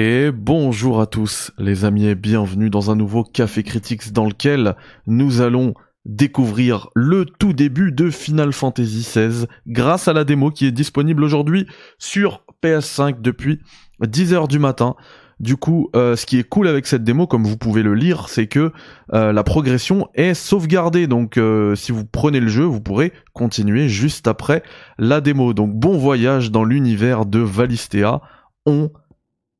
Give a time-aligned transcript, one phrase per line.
[0.00, 4.76] Et bonjour à tous les amis et bienvenue dans un nouveau Café Critics dans lequel
[5.08, 5.74] nous allons
[6.04, 11.24] découvrir le tout début de Final Fantasy XVI grâce à la démo qui est disponible
[11.24, 11.66] aujourd'hui
[11.98, 13.58] sur PS5 depuis
[14.00, 14.94] 10h du matin.
[15.40, 18.28] Du coup, euh, ce qui est cool avec cette démo, comme vous pouvez le lire,
[18.28, 18.70] c'est que
[19.14, 21.08] euh, la progression est sauvegardée.
[21.08, 24.62] Donc, euh, si vous prenez le jeu, vous pourrez continuer juste après
[24.96, 25.54] la démo.
[25.54, 28.20] Donc, bon voyage dans l'univers de Valistea.
[28.64, 28.92] On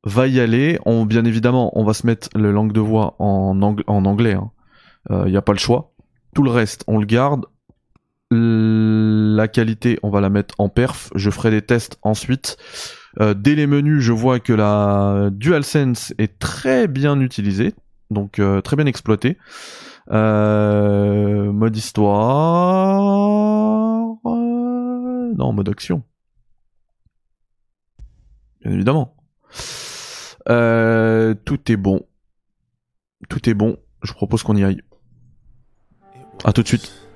[0.09, 0.79] va y aller.
[0.85, 4.35] Bien évidemment, on va se mettre le langue de voix en, anglais.
[5.09, 5.25] Il hein.
[5.27, 5.93] n'y a pas le choix.
[6.35, 7.45] Tout le reste, on le garde.
[8.31, 11.09] La qualité, on va la mettre en perf.
[11.15, 12.57] Je ferai des tests ensuite.
[13.19, 17.73] Euh, dès les menus, je vois que la DualSense est très bien utilisée,
[18.11, 19.37] donc euh, très bien exploitée.
[20.11, 23.01] Euh, mode histoire,
[24.23, 26.03] non, mode action,
[28.61, 29.15] bien évidemment.
[30.49, 32.05] Tout est bon,
[33.29, 33.77] tout est bon.
[34.01, 34.81] Je propose qu'on y aille.
[36.43, 37.08] À tout de suite.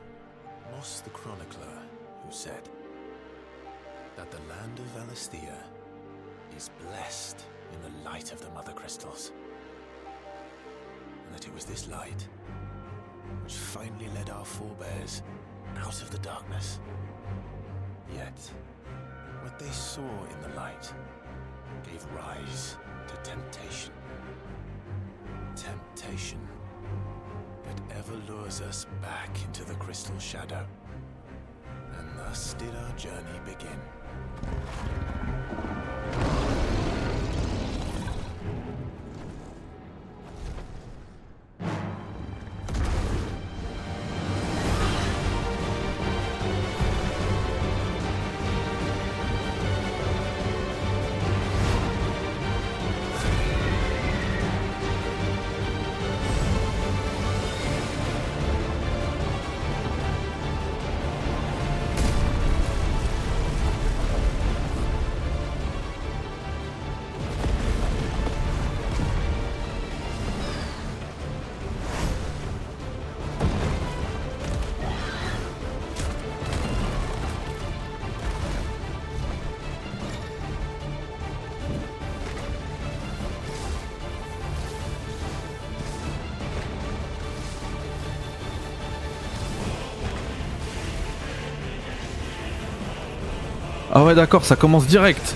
[94.16, 95.36] D'accord, ça commence direct.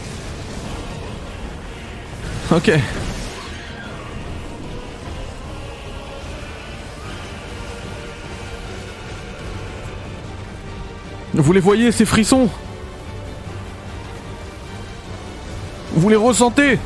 [2.51, 2.71] Ok.
[11.33, 12.49] Vous les voyez, ces frissons?
[15.93, 16.79] Vous les ressentez?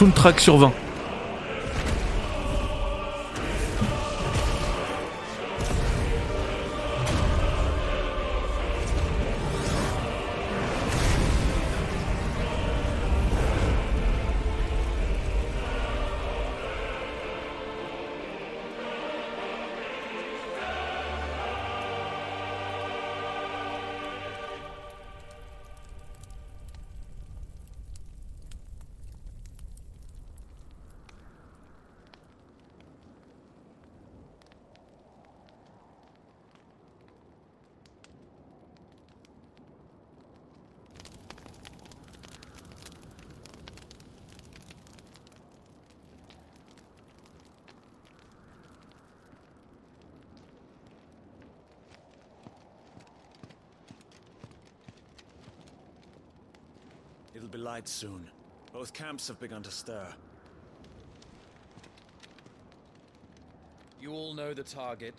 [0.00, 0.72] Soundtrack sur 20.
[57.50, 58.30] It'll be light soon.
[58.72, 60.06] Both camps have begun to stir.
[64.00, 65.16] You all know the target.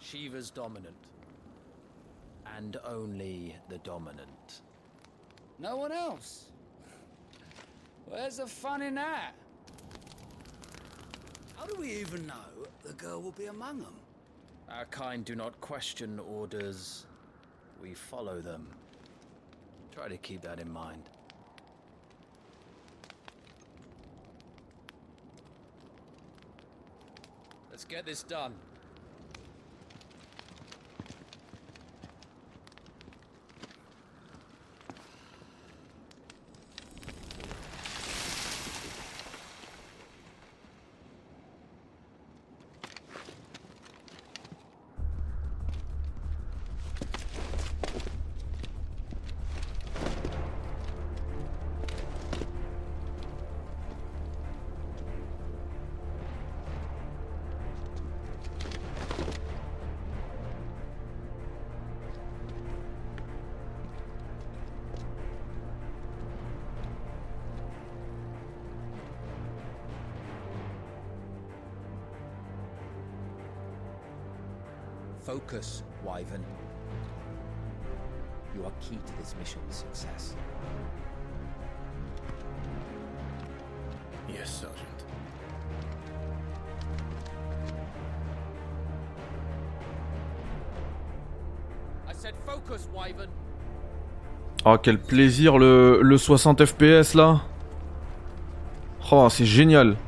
[0.00, 0.96] Shiva's dominant.
[2.56, 4.62] And only the dominant.
[5.60, 6.46] No one else?
[8.06, 9.34] Where's the fun in that?
[11.56, 13.94] How do we even know the girl will be among them?
[14.68, 17.06] Our kind do not question orders.
[17.80, 18.66] We follow them.
[19.94, 21.04] Try to keep that in mind.
[27.88, 28.52] Get this done.
[75.28, 76.42] Focus, Wyvern.
[78.56, 80.34] You are key to this mission's success.
[84.26, 85.04] Yes, Sergeant.
[92.08, 93.28] I said focus, Wyvern.
[94.64, 97.42] Oh, quel plaisir le, le 60 FPS là.
[99.12, 99.98] Oh, c'est génial.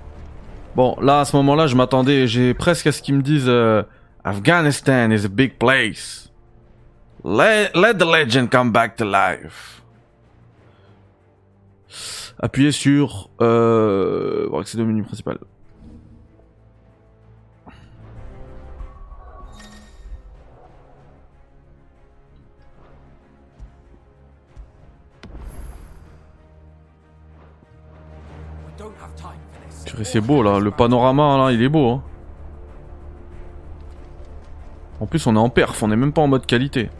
[0.74, 3.82] Bon, là, à ce moment-là, je m'attendais, j'ai presque à ce qu'ils me disent euh,
[4.24, 6.28] Afghanistan is a big place.
[7.22, 9.82] Let, let the legend come back to life.
[12.38, 15.38] Appuyez sur euh, pour accéder au menu principal.
[30.02, 31.90] C'est beau là, le panorama là, il est beau.
[31.90, 32.02] Hein.
[35.00, 36.90] En plus, on est en perf, on est même pas en mode qualité.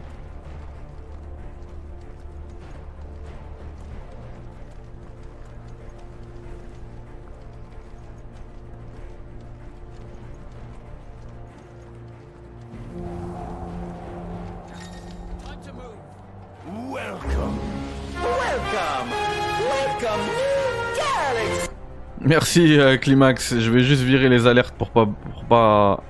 [22.22, 26.02] Merci euh, Climax, je vais juste virer les alertes pour pas pour pas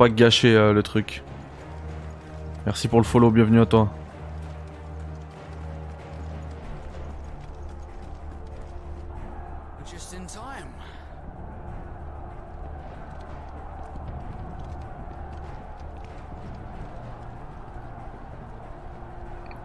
[0.00, 1.22] pas gâcher euh, le truc.
[2.64, 3.90] Merci pour le follow, bienvenue à toi.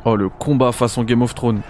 [0.04, 1.62] Oh le combat façon Game of Thrones.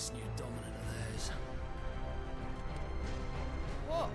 [0.00, 1.30] This new dominant of theirs.
[3.86, 4.08] What?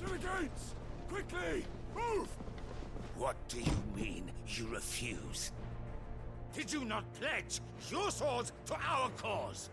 [0.00, 0.74] To the gates!
[1.10, 1.73] Quickly!
[4.58, 5.52] You refuse?
[6.54, 9.70] Did you not pledge your swords to our cause?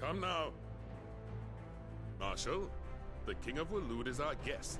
[0.00, 0.52] Come now.
[2.20, 2.70] Marshal,
[3.26, 4.78] the King of Waloed is our guest.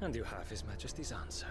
[0.00, 1.46] And you have His Majesty's answer.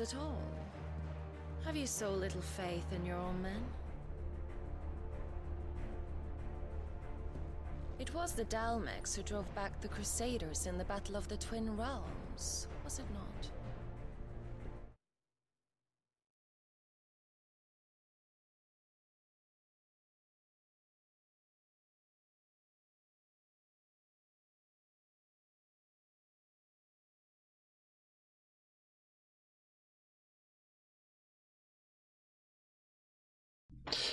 [0.00, 0.40] At all.
[1.64, 3.62] Have you so little faith in your own men?
[7.98, 11.76] It was the Dalmex who drove back the Crusaders in the Battle of the Twin
[11.76, 13.59] Realms, was it not?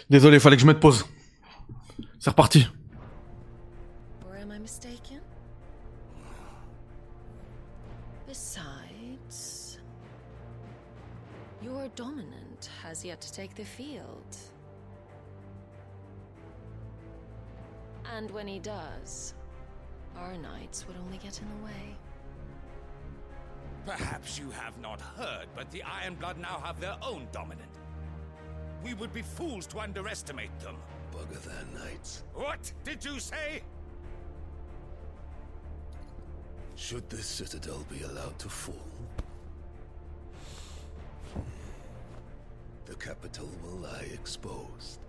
[0.09, 1.05] Désolé, fallait que je mette pause.
[2.19, 2.67] C'est reparti.
[4.25, 5.21] Or am I mistaken?
[8.25, 9.79] Besides.
[11.61, 14.37] Your dominant has yet to take the field.
[18.15, 19.33] And when he does,
[20.15, 21.97] our knights would only get in the way.
[23.85, 27.76] Perhaps you have not heard, but the Ironblood now have their own dominant.
[28.83, 30.75] We would be fools to underestimate them.
[31.13, 32.23] Bugger their knights.
[32.33, 33.61] What did you say?
[36.75, 38.75] Should this citadel be allowed to fall,
[42.85, 44.99] the capital will lie exposed.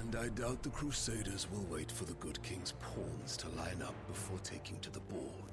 [0.00, 3.94] And I doubt the Crusaders will wait for the good king's pawns to line up
[4.08, 5.49] before taking to the board.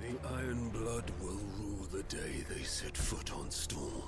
[0.00, 4.02] The Iron Blood will rule the day they set foot on Storm.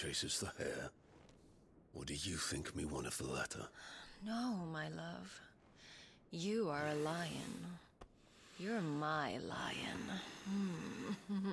[0.00, 0.90] Chases the hare?
[1.94, 3.66] Or do you think me one of the latter?
[4.24, 5.40] No, my love.
[6.30, 7.78] You are a lion.
[8.58, 10.02] You're my lion.
[10.48, 11.52] Hmm.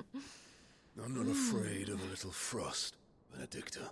[1.04, 2.94] I'm not afraid of a little frost,
[3.32, 3.90] Benedicta.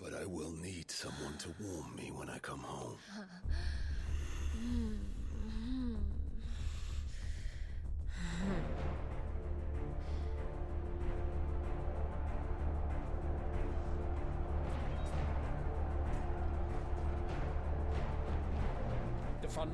[0.00, 2.98] But I will need someone to warm me when I come home.
[4.54, 5.01] Hmm.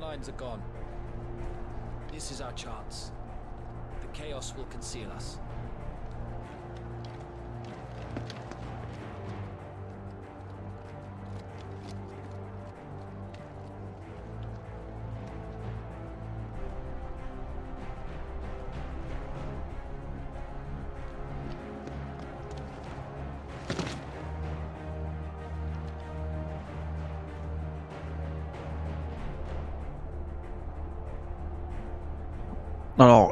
[0.09, 0.59] Lines are gone.
[2.11, 3.11] This is our chance.
[4.01, 5.37] The chaos will conceal us.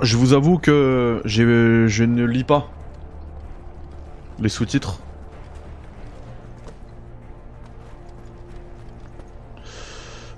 [0.08, 2.70] Je vous avoue que je ne lis pas
[4.40, 5.02] les sous-titres.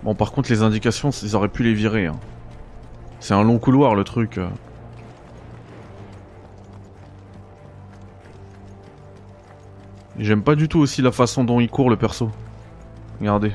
[0.01, 2.07] Bon, par contre, les indications, ils auraient pu les virer.
[2.07, 2.19] hein.
[3.19, 4.39] C'est un long couloir, le truc.
[10.17, 12.31] J'aime pas du tout aussi la façon dont il court, le perso.
[13.19, 13.53] Regardez.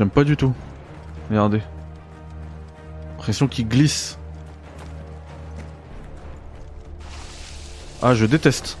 [0.00, 0.54] J'aime pas du tout.
[1.28, 1.60] Regardez.
[3.10, 4.16] L'impression qu'il glisse.
[8.00, 8.78] Ah, je déteste.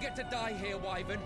[0.00, 1.20] Get to die here, Wyvern.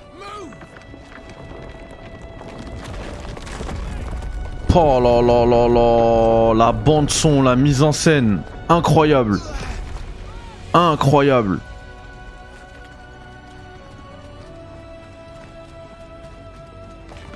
[4.75, 9.38] Oh là là là là, la bande son, la mise en scène, incroyable,
[10.73, 11.61] incroyable.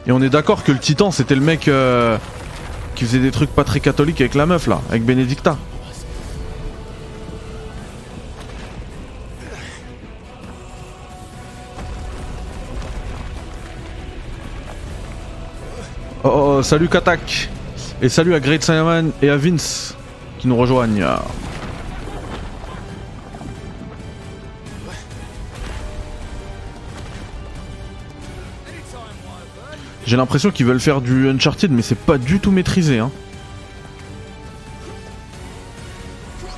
[0.06, 2.16] Et on est d'accord que le titan c'était le mec euh,
[2.94, 5.58] qui faisait des trucs pas très catholiques avec la meuf là, avec Benedicta.
[16.66, 17.48] Salut Katak
[18.02, 19.94] Et salut à Great Simon et à Vince
[20.40, 21.06] qui nous rejoignent.
[30.06, 33.12] J'ai l'impression qu'ils veulent faire du Uncharted mais c'est pas du tout maîtrisé hein.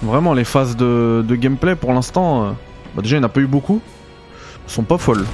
[0.01, 2.51] Vraiment les phases de, gameplay pour l'instant, euh,
[2.95, 3.83] bah déjà il n'y en a pas eu beaucoup,
[4.67, 5.27] sont pas folles.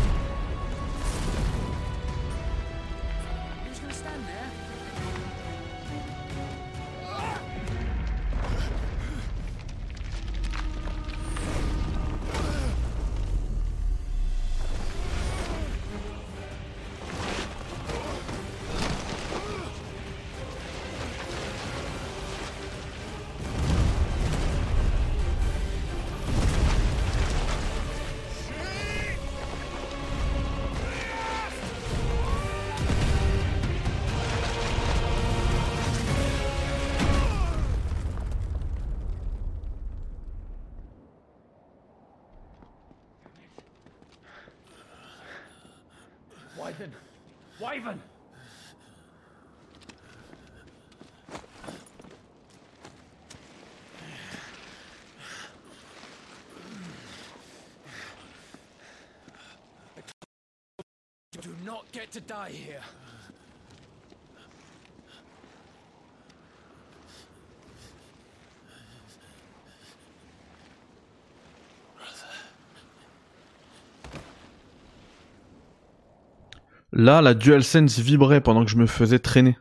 [77.05, 79.59] Là, la DualSense vibrait pendant que je me faisais traîner.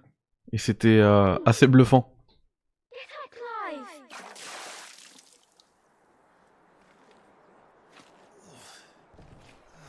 [0.53, 2.09] Et c'était euh, assez bluffant.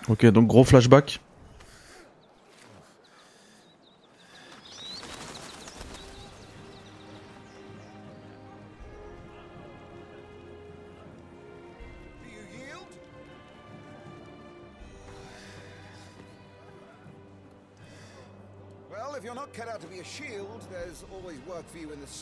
[0.08, 1.20] Ok, donc gros flashback.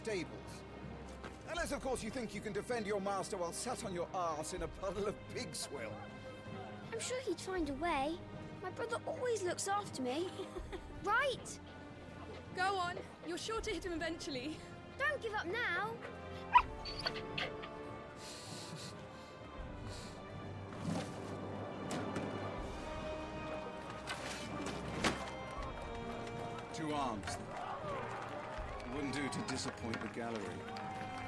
[0.03, 0.27] Stables.
[1.49, 4.53] Unless, of course, you think you can defend your master while sat on your ass
[4.53, 5.93] in a puddle of pig swill.
[6.93, 8.15] I'm sure he'd find a way.
[8.63, 10.29] My brother always looks after me.
[11.05, 11.59] right?
[12.57, 12.97] Go on.
[13.27, 14.57] You're sure to hit him eventually.
[14.99, 15.91] Don't give up now.
[26.75, 27.37] Two arms.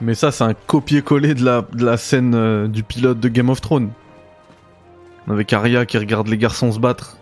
[0.00, 3.48] Mais ça, c'est un copier-coller de la, de la scène euh, du pilote de Game
[3.48, 3.90] of Thrones.
[5.28, 7.16] Avec Arya qui regarde les garçons se battre.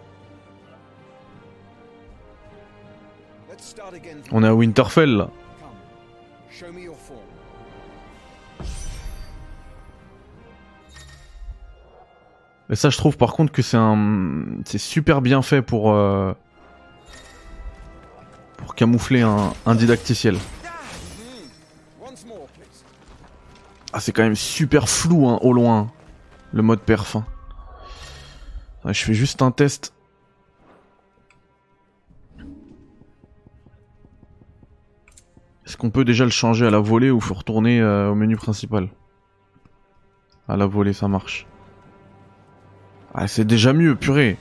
[4.33, 5.31] On est à Winterfell là.
[12.71, 16.33] Et ça, je trouve par contre que c'est un, c'est super bien fait pour euh,
[18.57, 20.39] pour camoufler un didacticiel.
[23.93, 25.91] Ah, c'est quand même super flou hein, au loin,
[26.53, 27.17] le mode perf.
[27.17, 27.25] hein.
[28.87, 29.93] Je fais juste un test.
[35.67, 38.37] Est-ce qu'on peut déjà le changer à la volée ou faut retourner euh, au menu
[38.37, 38.89] principal?
[40.49, 41.47] À la volée, ça marche.
[43.15, 44.37] Ah, c'est déjà mieux, purée.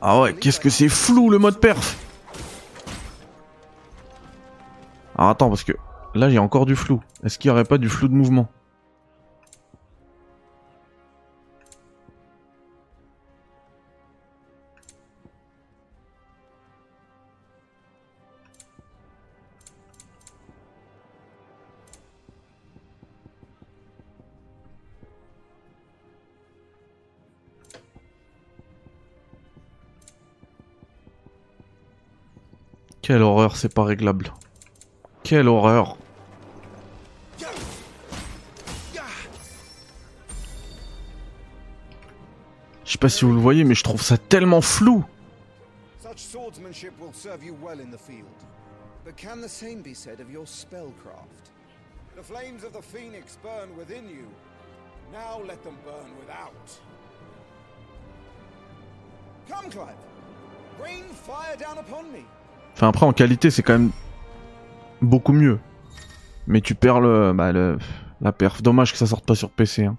[0.00, 1.96] Ah ouais, qu'est-ce que c'est flou le mode perf
[5.16, 5.72] Alors attends, parce que
[6.16, 7.00] là, a encore du flou.
[7.24, 8.48] Est-ce qu'il n'y aurait pas du flou de mouvement
[33.06, 34.32] Quelle horreur, c'est pas réglable.
[35.22, 35.96] Quelle horreur.
[42.96, 45.04] Sais pas si vous le voyez, mais je trouve ça tellement flou.
[46.00, 48.24] Such swordsmanship will serve you well in the field.
[49.04, 51.52] But can the same be said of your spellcraft?
[52.16, 54.26] The flames of the phoenix burn within you.
[55.12, 56.80] Now let them burn without.
[59.48, 59.94] Come, Clive.
[60.82, 62.24] Rain fire down upon me.
[62.74, 63.90] Enfin après en qualité c'est quand même
[65.02, 65.58] beaucoup mieux.
[66.46, 67.78] Mais tu perds le, bah, le
[68.20, 68.62] la perf.
[68.62, 69.84] Dommage que ça sorte pas sur PC.
[69.84, 69.96] Hein.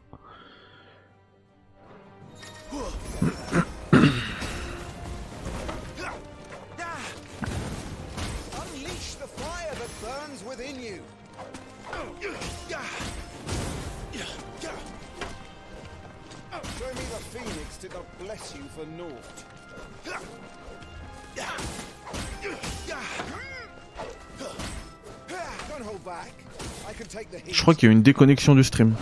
[27.50, 28.96] Je crois qu'il y a une déconnexion du stream.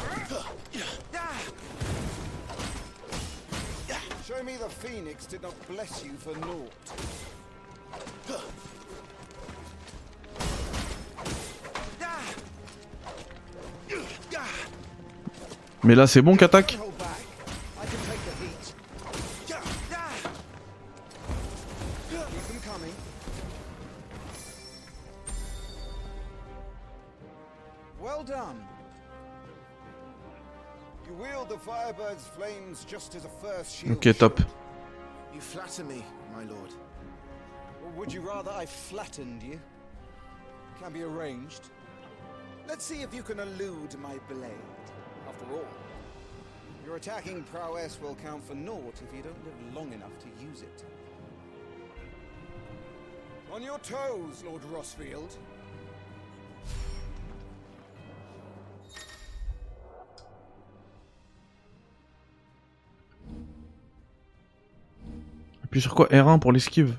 [4.28, 6.72] Show me the phoenix did not bless you for naught.
[15.84, 16.80] Mais là c'est bon qu'attaque
[28.15, 28.65] Well done.
[31.06, 33.97] You wield the Firebird's flames just as a first shield.
[33.97, 34.39] Ok top.
[35.34, 36.01] You flatter me,
[36.34, 36.71] my lord.
[37.84, 39.60] Or would you rather I flattened you?
[40.82, 41.63] Can be arranged.
[42.69, 44.78] Let's see if you can elude my blade.
[45.28, 45.67] After all,
[46.86, 50.62] your attacking prowess will count for naught if you don't live long enough to use
[50.62, 50.86] it.
[53.51, 55.36] On your toes, Lord Rossfield.
[65.75, 66.95] Appuie sur quoi R1 pour l'esquive.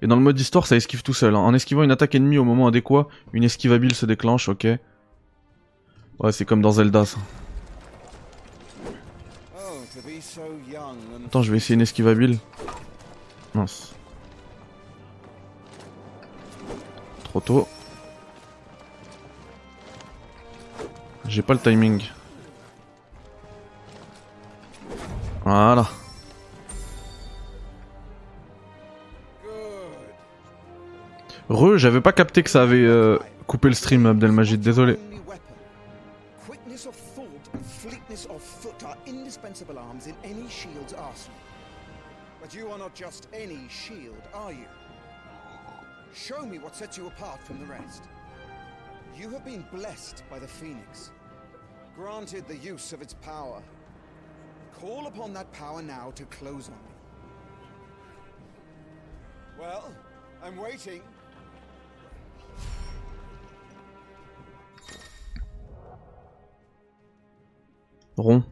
[0.00, 1.34] Et dans le mode histoire, ça esquive tout seul.
[1.34, 1.40] hein.
[1.40, 4.68] En esquivant une attaque ennemie au moment adéquat, une esquivabile se déclenche, ok.
[6.20, 7.18] Ouais, c'est comme dans Zelda ça.
[11.26, 12.38] Attends, je vais essayer une esquivabile.
[13.54, 13.92] Mince.
[17.24, 17.68] Trop tôt.
[21.26, 22.04] J'ai pas le timing.
[25.44, 25.88] Voilà.
[31.50, 34.96] Re, j'avais pas capté que ça avait euh, coupé le stream, Abdelmajid, désolé.
[46.12, 48.02] Show me what sets you apart from the rest.
[49.16, 51.12] You have been blessed by the Phoenix,
[51.96, 53.62] granted the use of its power.
[54.80, 56.94] Call upon that power now to close on me.
[59.58, 59.94] Well,
[60.42, 61.02] I'm waiting.
[68.22, 68.44] Rond.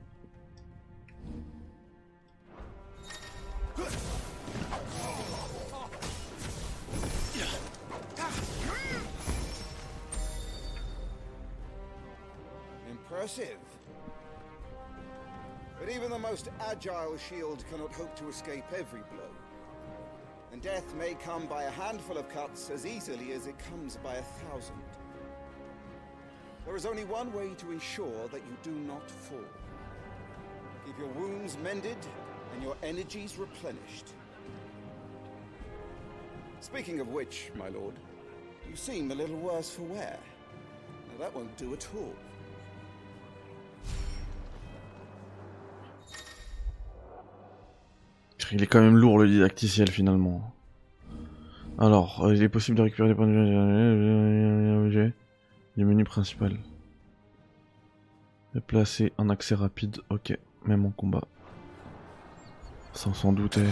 [12.89, 13.49] Impressive.
[15.79, 19.21] But even the most agile shield cannot hope to escape every blow.
[20.53, 24.15] And death may come by a handful of cuts as easily as it comes by
[24.15, 24.77] a thousand.
[26.69, 29.39] There is only one way to ensure that you do not fall.
[30.89, 31.99] Keep your wounds mended
[32.55, 34.15] and your energies replenished.
[36.61, 37.93] Speaking of which, my lord,
[38.67, 40.19] you seem a little worse for wear.
[41.11, 42.15] Now that won't do at all.
[48.51, 50.55] Il est quand même lourd le didacticiel finalement.
[51.79, 55.13] Alors, euh, il est possible de récupérer des points de vie
[55.77, 56.57] du menu principal.
[58.55, 61.23] Déplacer en accès rapide, ok, même en combat.
[62.93, 63.65] Sans s'en douter.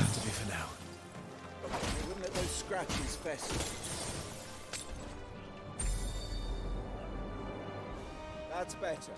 [8.52, 9.12] That's better.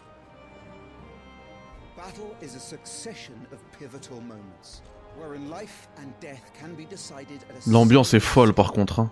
[1.96, 4.82] Battle is a succession of pivotal moments,
[5.16, 9.00] wherein life and death can be decided at a L'ambiance est folle par contre.
[9.00, 9.10] Hein.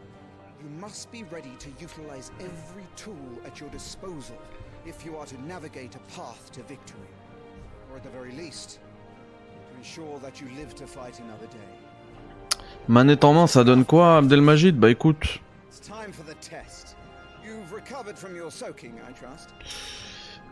[0.63, 4.37] You must be ready to utilize every tool at your disposal
[4.85, 7.09] if you are to navigate a path to victory.
[12.89, 14.77] Manette en main, ça donne quoi, Abdelmajid?
[14.77, 15.41] Bah écoute,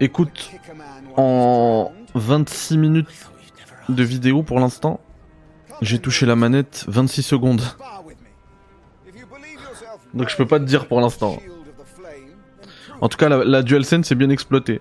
[0.00, 0.50] écoute,
[1.16, 2.48] en he's drowned.
[2.48, 3.30] 26 minutes,
[3.88, 5.00] de vidéo pour l'instant.
[5.80, 7.62] J'ai touché la manette 26 secondes.
[10.12, 11.38] Donc je peux pas te dire pour l'instant.
[13.00, 14.80] En tout cas, la, la DualSense est bien exploitée.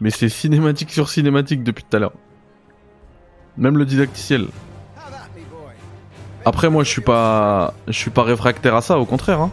[0.00, 2.12] Mais c'est cinématique sur cinématique depuis tout à l'heure.
[3.56, 4.46] Même le didacticiel.
[6.44, 9.50] Après moi je suis pas je suis pas réfractaire à ça, au contraire hein.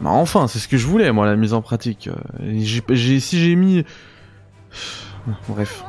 [0.00, 2.08] Mais enfin, c'est ce que je voulais moi la mise en pratique.
[2.08, 3.84] Euh, si j'ai mis
[5.48, 5.84] bref.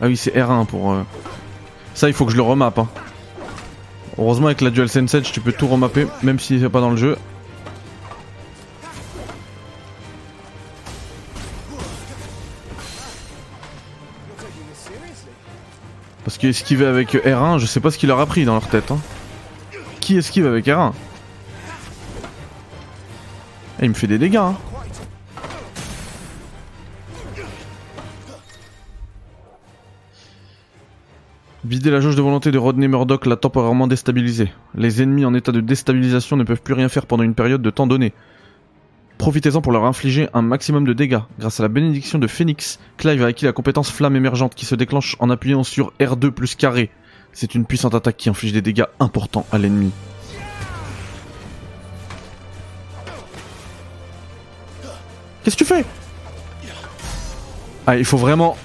[0.00, 1.04] Ah oui, c'est R1 pour euh,
[1.94, 2.88] ça, il faut que je le remappe hein.
[4.18, 6.96] Heureusement avec la DualSense Edge, tu peux tout remapper même si c'est pas dans le
[6.96, 7.16] jeu.
[16.24, 18.68] Parce que esquiver avec R1, je sais pas ce qu'il leur a pris dans leur
[18.68, 18.90] tête.
[18.90, 18.98] Hein.
[20.00, 20.92] Qui esquive avec R1
[23.80, 24.36] Eh, Il me fait des dégâts.
[24.36, 24.56] Hein.
[31.64, 34.52] Vider la jauge de volonté de Rodney Murdoch l'a temporairement déstabilisé.
[34.74, 37.70] Les ennemis en état de déstabilisation ne peuvent plus rien faire pendant une période de
[37.70, 38.12] temps donné.
[39.18, 41.20] Profitez-en pour leur infliger un maximum de dégâts.
[41.38, 44.74] Grâce à la bénédiction de Phoenix, Clive a acquis la compétence flamme émergente qui se
[44.74, 46.90] déclenche en appuyant sur R2 plus carré.
[47.32, 49.92] C'est une puissante attaque qui inflige des dégâts importants à l'ennemi.
[55.44, 55.84] Qu'est-ce que tu fais?
[57.86, 58.56] Ah, il faut vraiment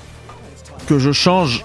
[0.88, 1.64] que je change.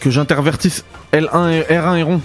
[0.00, 2.20] Que j'intervertisse L1 et R1 et rond.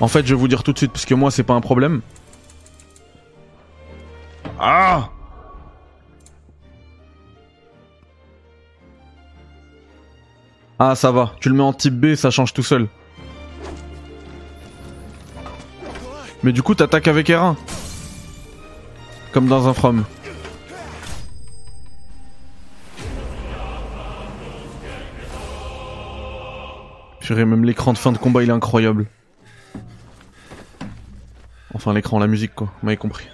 [0.00, 1.60] En fait, je vais vous dire tout de suite, parce que moi, c'est pas un
[1.60, 2.00] problème.
[4.60, 5.10] Ah
[10.78, 11.32] Ah, ça va.
[11.40, 12.86] Tu le mets en type B, ça change tout seul.
[16.44, 17.56] Mais du coup, t'attaques avec R1.
[19.32, 20.04] Comme dans un From.
[27.20, 29.06] Purée, même l'écran de fin de combat, il est incroyable.
[31.74, 32.68] Enfin, l'écran, la musique, quoi.
[32.80, 33.26] Vous m'avez compris.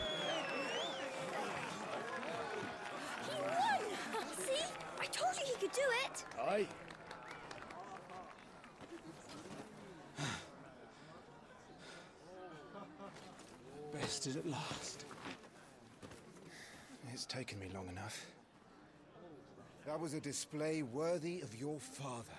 [20.04, 22.36] Was a display worthy of your father.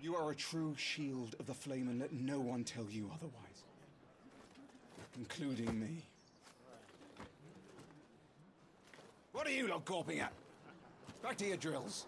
[0.00, 3.64] You are a true shield of the flame, and let no one tell you otherwise,
[5.18, 6.02] including me.
[9.32, 10.32] What are you lot gawping at?
[11.22, 12.06] Back to your drills.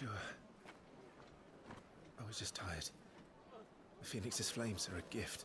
[0.00, 0.16] Joshua.
[2.18, 2.88] I was just tired.
[4.00, 5.44] The Phoenix's flames are a gift.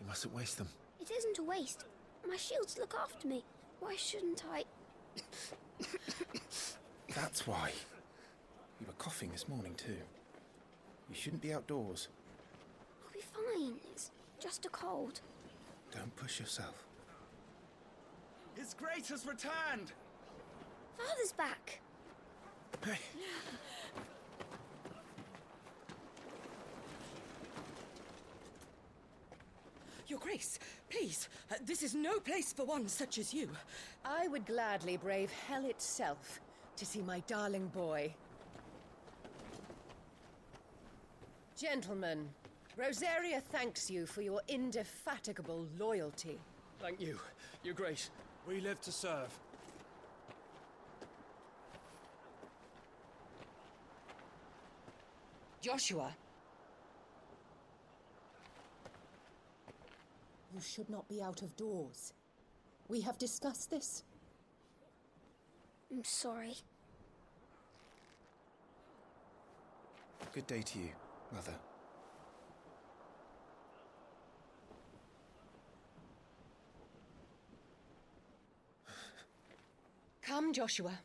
[0.00, 0.68] We mustn't waste them.
[1.00, 1.84] It isn't a waste.
[2.28, 3.42] My shields look after me.
[3.80, 4.64] Why shouldn't I?
[7.14, 7.72] That's why.
[8.80, 9.96] You were coughing this morning, too.
[11.08, 12.08] You shouldn't be outdoors.
[13.04, 13.78] I'll be fine.
[13.92, 15.20] It's just a cold.
[15.90, 16.84] Don't push yourself.
[18.56, 19.92] His Grace has returned!
[20.98, 21.80] Father's back.
[22.82, 22.98] Hey,
[30.06, 30.58] Your Grace,
[30.90, 33.48] please, uh, this is no place for one such as you.
[34.04, 36.40] I would gladly brave hell itself
[36.76, 38.14] to see my darling boy.
[41.56, 42.28] Gentlemen,
[42.76, 46.38] Rosaria thanks you for your indefatigable loyalty.
[46.80, 47.18] Thank you,
[47.62, 48.10] Your Grace.
[48.46, 49.30] We live to serve.
[55.64, 56.14] Joshua!
[60.54, 62.12] You should not be out of doors.
[62.86, 64.02] We have discussed this.
[65.90, 66.56] I'm sorry.
[70.34, 70.90] Good day to you,
[71.32, 71.54] Mother.
[80.20, 80.98] Come, Joshua.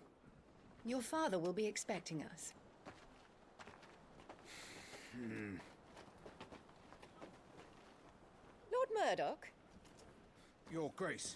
[0.84, 2.52] Your father will be expecting us.
[5.20, 5.56] Hmm.
[8.72, 9.48] Lord Murdoch?
[10.72, 11.36] Your Grace.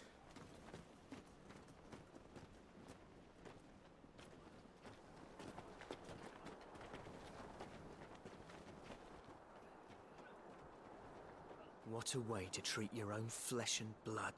[11.89, 14.34] What a way to treat your own flesh and blood.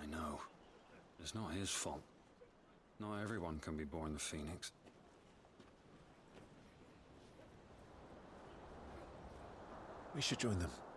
[0.00, 0.40] I know.
[1.20, 2.02] It's not his fault.
[3.00, 4.72] Not everyone can be born the Phoenix.
[10.18, 10.87] We should join them.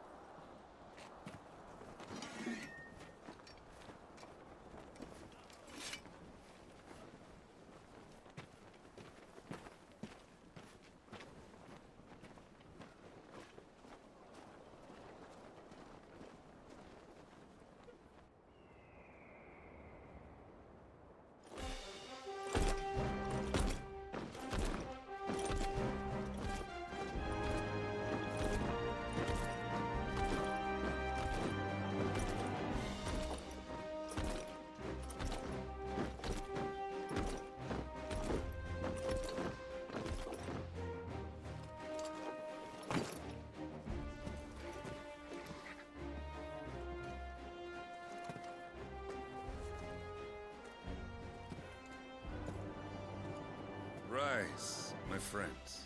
[55.31, 55.85] Friends.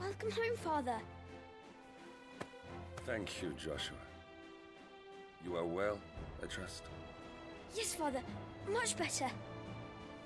[0.00, 0.98] Welcome home, Father.
[3.04, 3.96] Thank you, Joshua.
[5.44, 5.98] You are well,
[6.40, 6.84] I trust.
[7.74, 8.20] Yes, Father.
[8.70, 9.28] Much better.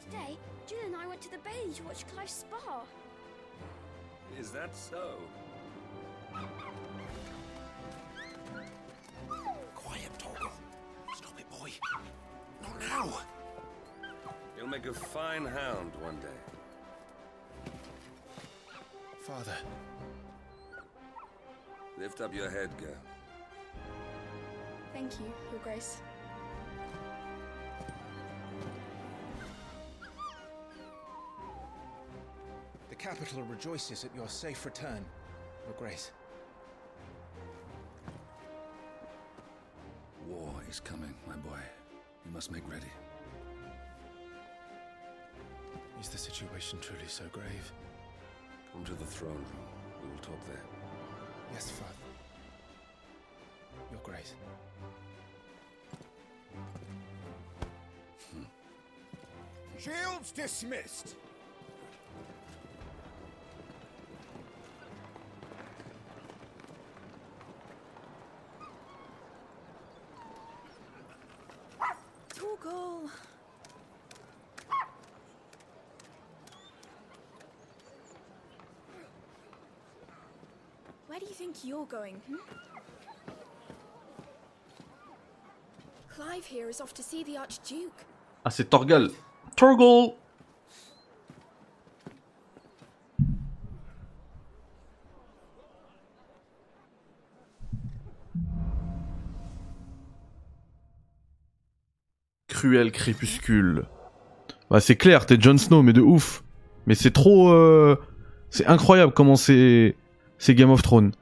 [0.05, 0.37] Today,
[0.67, 2.83] Jill and I went to the bay to watch Clive's spa.
[4.39, 5.15] Is that so?
[14.83, 17.71] You'll a fine hound one day.
[19.21, 19.57] Father.
[21.99, 22.97] Lift up your head, girl.
[24.95, 25.99] Thank you, Your Grace.
[32.89, 35.05] The capital rejoices at your safe return,
[35.67, 36.11] Your Grace.
[40.27, 41.61] War is coming, my boy.
[42.25, 42.87] You must make ready.
[46.01, 47.73] Is the situation truly so grave?
[48.73, 49.69] Come to the throne room.
[50.03, 50.63] We will talk there.
[51.53, 51.93] Yes, Father.
[53.91, 54.35] Your Grace.
[58.33, 58.45] Hmm.
[59.79, 61.17] Shields dismissed.
[72.35, 73.11] Torgal!
[81.21, 82.37] Do you think you're going, hmm?
[86.09, 88.07] Clive here is off to see the Archduke.
[88.45, 89.11] Ah, c'est Torgal.
[89.57, 90.15] Torgal
[102.49, 103.85] Cruel crépuscule.
[104.71, 106.43] Bah, c'est clair, t'es Jon Snow, mais de ouf.
[106.87, 107.51] Mais c'est trop.
[107.53, 107.97] euh,
[108.51, 109.97] C'est incroyable comment c'est.
[110.41, 111.13] C'est Game of Thrones.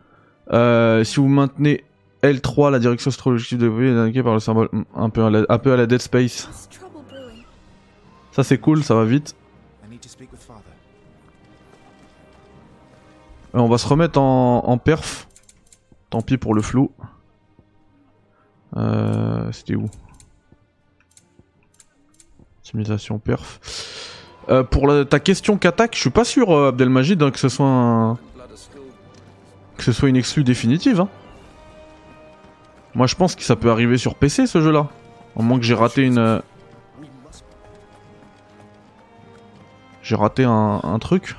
[0.53, 1.85] Euh, si vous maintenez
[2.23, 5.87] L3, la direction astrologique de est indiquée par le symbole hmm, un peu à la,
[5.87, 6.49] Dead Space.
[8.31, 9.35] Ça c'est cool, ça va vite.
[13.55, 15.27] Euh, on va se remettre en, perf.
[16.11, 16.93] Tant pis pour le flou.
[18.77, 19.91] Euh, C'était où?
[22.61, 23.61] Optimisation perf.
[24.71, 28.19] Pour ta question qu'attaque, je suis pas sûr, Abdelmajid, hein, que ce soit un...
[29.79, 31.01] que ce soit une exclue définitive.
[31.01, 31.09] hein.
[32.95, 34.89] Moi, je pense que ça peut arriver sur PC ce jeu-là.
[35.37, 36.19] Au moins que j'ai raté une.
[36.19, 36.41] euh,
[40.03, 41.37] J'ai raté un, un truc.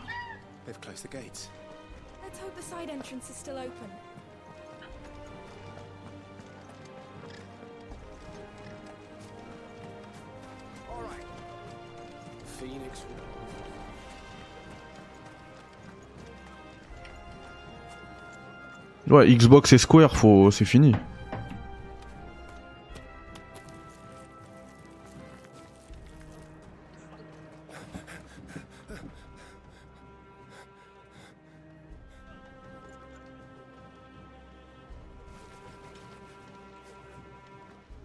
[19.09, 20.51] Ouais, Xbox et Square, faut...
[20.51, 20.91] c'est fini.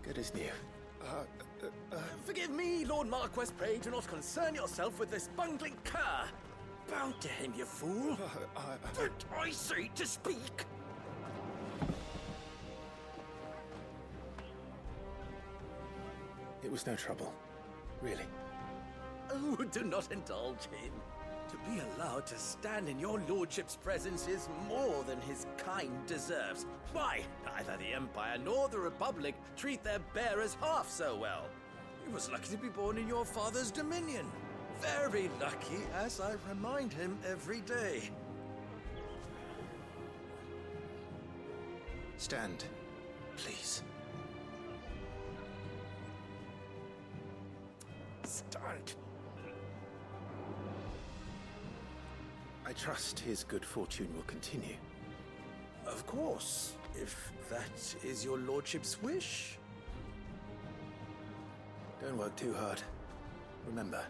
[0.03, 0.43] Get that is new.
[1.03, 3.51] Uh, uh, uh, forgive me, Lord Marquess.
[3.51, 5.99] Pray do not concern yourself with this bungling cur.
[6.89, 8.17] Bow to him, you fool.
[8.97, 10.65] Did I say to speak?
[16.65, 17.33] It was no trouble.
[18.01, 18.25] Really.
[19.31, 20.93] Oh, do not indulge him.
[21.51, 26.67] To be allowed to stand in your lordship's presence is more than his kind deserves.
[26.93, 31.45] Why, neither the Empire nor the Republic treat their bearers half so well.
[32.07, 34.27] He was lucky to be born in your father's dominion.
[34.81, 38.11] Very lucky, as I remind him every day.
[42.17, 42.65] Stand,
[43.37, 43.83] please.
[48.25, 48.95] Stand.
[52.67, 54.77] I trust his good fortune will continue.
[55.87, 59.59] Of course, if that is your lordship's wish.
[62.01, 62.83] Don't work too hard.
[63.67, 64.03] Remember,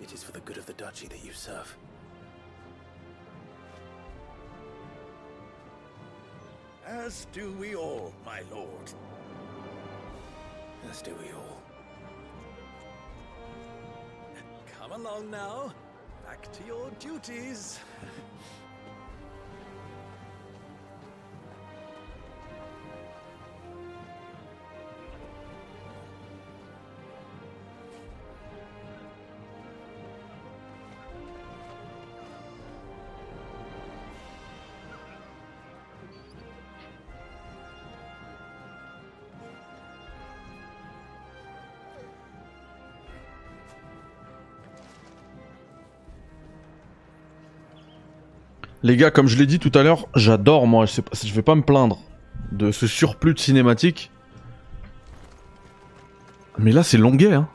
[0.00, 1.76] it is for the good of the duchy that you serve.
[6.86, 8.92] As do we all, my lord.
[10.90, 11.53] As do we all.
[14.94, 15.72] Along now.
[16.24, 17.78] Back to your duties.
[48.84, 51.32] Les gars, comme je l'ai dit tout à l'heure, j'adore moi, je, sais pas, je
[51.32, 51.98] vais pas me plaindre
[52.52, 54.10] de ce surplus de cinématique.
[56.58, 57.48] Mais là, c'est longuet, hein.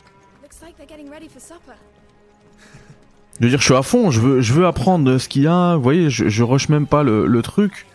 [3.40, 5.76] Veux dire, je suis à fond, je veux, je veux apprendre ce qu'il y a.
[5.76, 7.86] Vous voyez, je, je rush même pas le, le truc.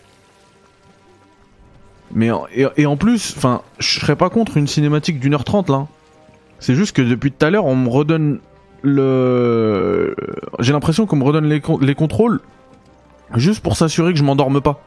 [2.13, 5.43] Mais en- et, et en plus, enfin, je serais pas contre une cinématique d'une heure
[5.43, 5.87] trente là.
[6.59, 8.39] C'est juste que depuis tout à l'heure, on me redonne
[8.81, 10.15] le.
[10.59, 12.39] J'ai l'impression qu'on me redonne les, con- les contrôles
[13.33, 14.81] juste pour s'assurer que je m'endorme pas.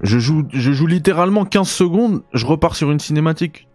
[0.00, 3.68] Je joue, je joue littéralement 15 secondes, je repars sur une cinématique.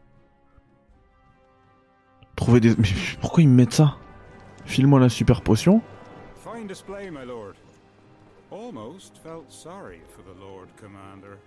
[2.36, 2.76] Trouver des.
[2.76, 2.88] Mais
[3.22, 3.96] pourquoi ils me mettent ça?
[4.66, 5.82] File-moi la super potion.
[6.44, 7.54] Fine display, my lord.
[8.52, 11.38] Almost felt sorry for the Lord Commander.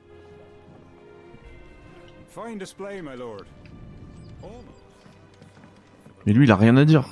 [2.28, 3.44] Fine display, my lord.
[4.42, 4.84] Almost.
[6.26, 7.04] Mais lui, il a rien à dire.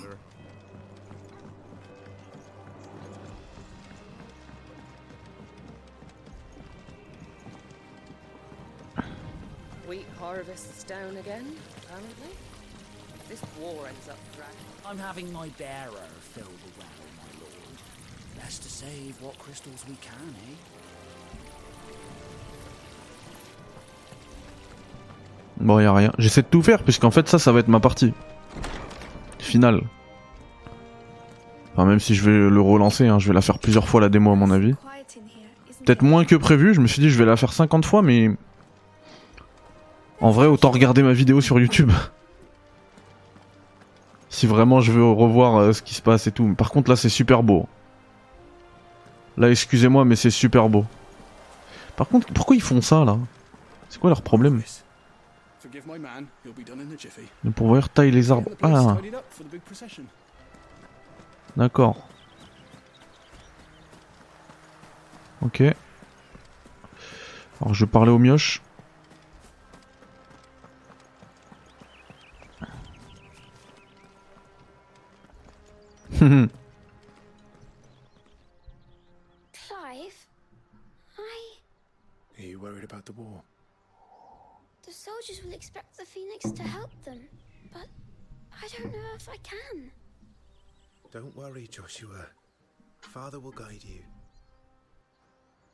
[10.26, 11.46] Harvests down again,
[11.78, 12.32] apparently.
[13.14, 14.70] If this war ends up dragging.
[14.88, 17.74] I'm having my bearer fill the well, my lord.
[18.40, 20.56] Best to save what crystals we can, eh?
[25.58, 26.12] Bon, y a rien.
[26.18, 28.12] J'essaie de tout faire, puisqu'en fait, ça, ça va être ma partie.
[29.38, 29.80] Finale.
[31.72, 34.08] Enfin, même si je vais le relancer, hein, je vais la faire plusieurs fois la
[34.08, 34.74] démo, à mon avis.
[35.84, 38.30] Peut-être moins que prévu, je me suis dit, je vais la faire 50 fois, mais.
[40.20, 41.90] En vrai, autant regarder ma vidéo sur YouTube.
[44.28, 46.54] si vraiment je veux revoir euh, ce qui se passe et tout.
[46.54, 47.66] Par contre, là, c'est super beau.
[49.36, 50.84] Là, excusez-moi, mais c'est super beau.
[51.96, 53.16] Par contre, pourquoi ils font ça, là?
[53.88, 54.62] C'est quoi leur problème?
[57.44, 58.50] Le pourvoyeur taille les arbres.
[58.62, 58.96] Ah,
[61.56, 62.08] d'accord.
[65.42, 65.62] Ok.
[67.60, 68.18] Alors, je vais parler au
[76.12, 76.50] Clive,
[81.18, 81.56] I.
[82.38, 83.42] Are you worried about the war?
[84.84, 87.20] The soldiers will expect the Phoenix to help them,
[87.72, 87.86] but
[88.62, 89.90] I don't know if I can.
[91.10, 92.26] Don't worry, Joshua.
[93.00, 94.00] Father will guide you.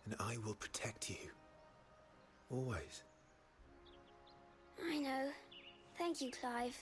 [0.04, 1.30] And I will protect you.
[2.50, 3.02] Always.
[4.84, 5.30] I know.
[5.96, 6.76] Thank you, Clive.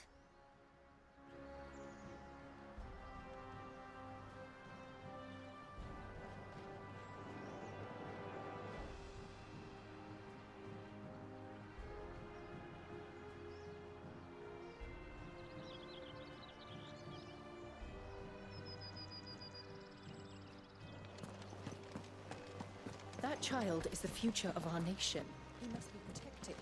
[23.41, 25.23] Child is the future of our nation.
[25.61, 26.55] He must be protected.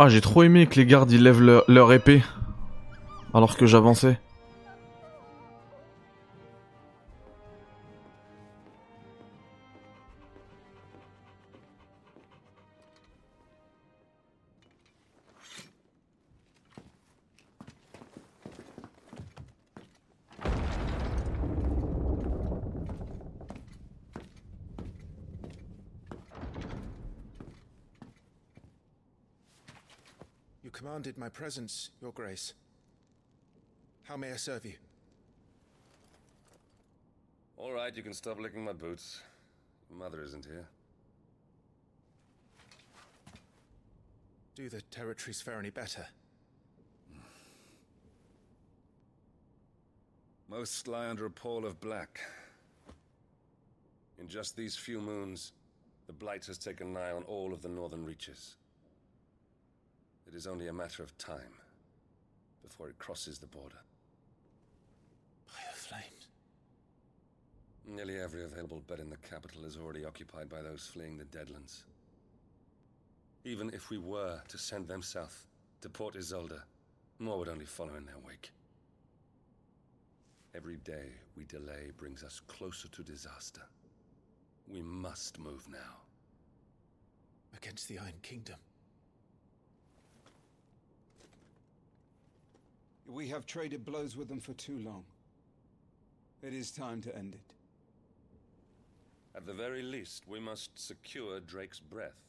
[0.00, 2.22] Ah, j'ai trop aimé que les gardes ils lèvent leur, leur épée
[3.32, 4.18] alors que j'avançais.
[30.78, 32.54] Commanded my presence, Your Grace.
[34.04, 34.74] How may I serve you?
[37.56, 39.20] All right, you can stop licking my boots.
[39.90, 40.68] Mother isn't here.
[44.54, 46.06] Do the territories fare any better?
[50.48, 52.20] Most lie under a pall of black.
[54.20, 55.50] In just these few moons,
[56.06, 58.54] the Blight has taken nigh on all of the northern reaches.
[60.28, 61.54] It is only a matter of time
[62.62, 63.78] before it crosses the border.
[65.46, 66.28] By the flames.
[67.86, 71.84] Nearly every available bed in the capital is already occupied by those fleeing the Deadlands.
[73.44, 75.46] Even if we were to send them south,
[75.80, 76.60] to Port Isolde,
[77.18, 78.50] more would only follow in their wake.
[80.54, 83.62] Every day we delay brings us closer to disaster.
[84.66, 86.02] We must move now.
[87.56, 88.56] Against the Iron Kingdom.
[93.08, 95.04] We have traded blows with them for too long.
[96.42, 97.54] It is time to end it.
[99.34, 102.20] At the very least, we must secure Drake's breath.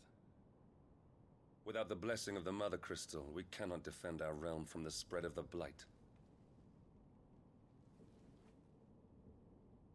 [1.65, 5.25] Without the blessing of the Mother Crystal, we cannot defend our realm from the spread
[5.25, 5.83] of the Blight.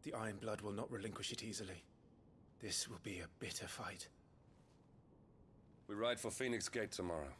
[0.02, 1.82] The Iron Blood will not relinquish it easily.
[2.60, 4.08] This will be a bitter fight.
[5.88, 7.32] We ride for Phoenix Gate tomorrow.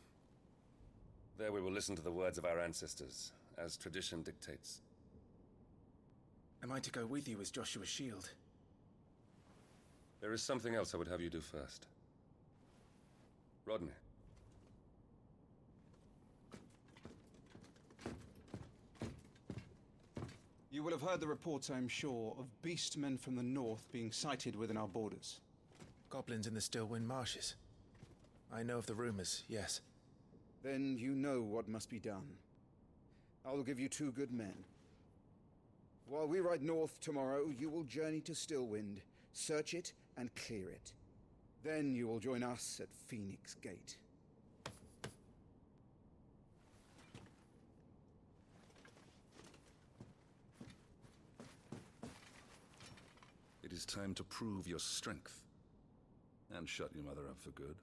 [1.36, 4.80] There we will listen to the words of our ancestors, as tradition dictates.
[6.62, 8.30] Am I to go with you as Joshua's shield?
[10.20, 11.86] There is something else I would have you do first.
[13.66, 13.90] Rodney.
[20.70, 24.10] You will have heard the reports, I am sure, of beastmen from the north being
[24.10, 25.40] sighted within our borders.
[26.10, 27.54] Goblins in the Stillwind marshes.
[28.52, 29.80] I know of the rumors, yes.
[30.64, 32.26] Then you know what must be done.
[33.46, 34.54] I will give you two good men.
[36.08, 39.02] While we ride north tomorrow, you will journey to Stillwind,
[39.34, 40.94] search it, and clear it.
[41.62, 43.98] Then you will join us at Phoenix Gate.
[53.62, 55.42] It is time to prove your strength.
[56.56, 57.76] And shut your mother up for good.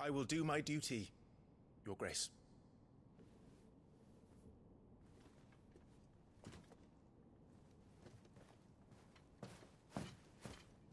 [0.00, 1.10] I will do my duty,
[1.86, 2.28] Your Grace.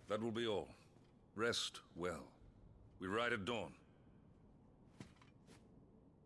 [0.10, 0.68] That will be all.
[1.36, 2.24] Rest well.
[3.00, 3.72] We ride at dawn.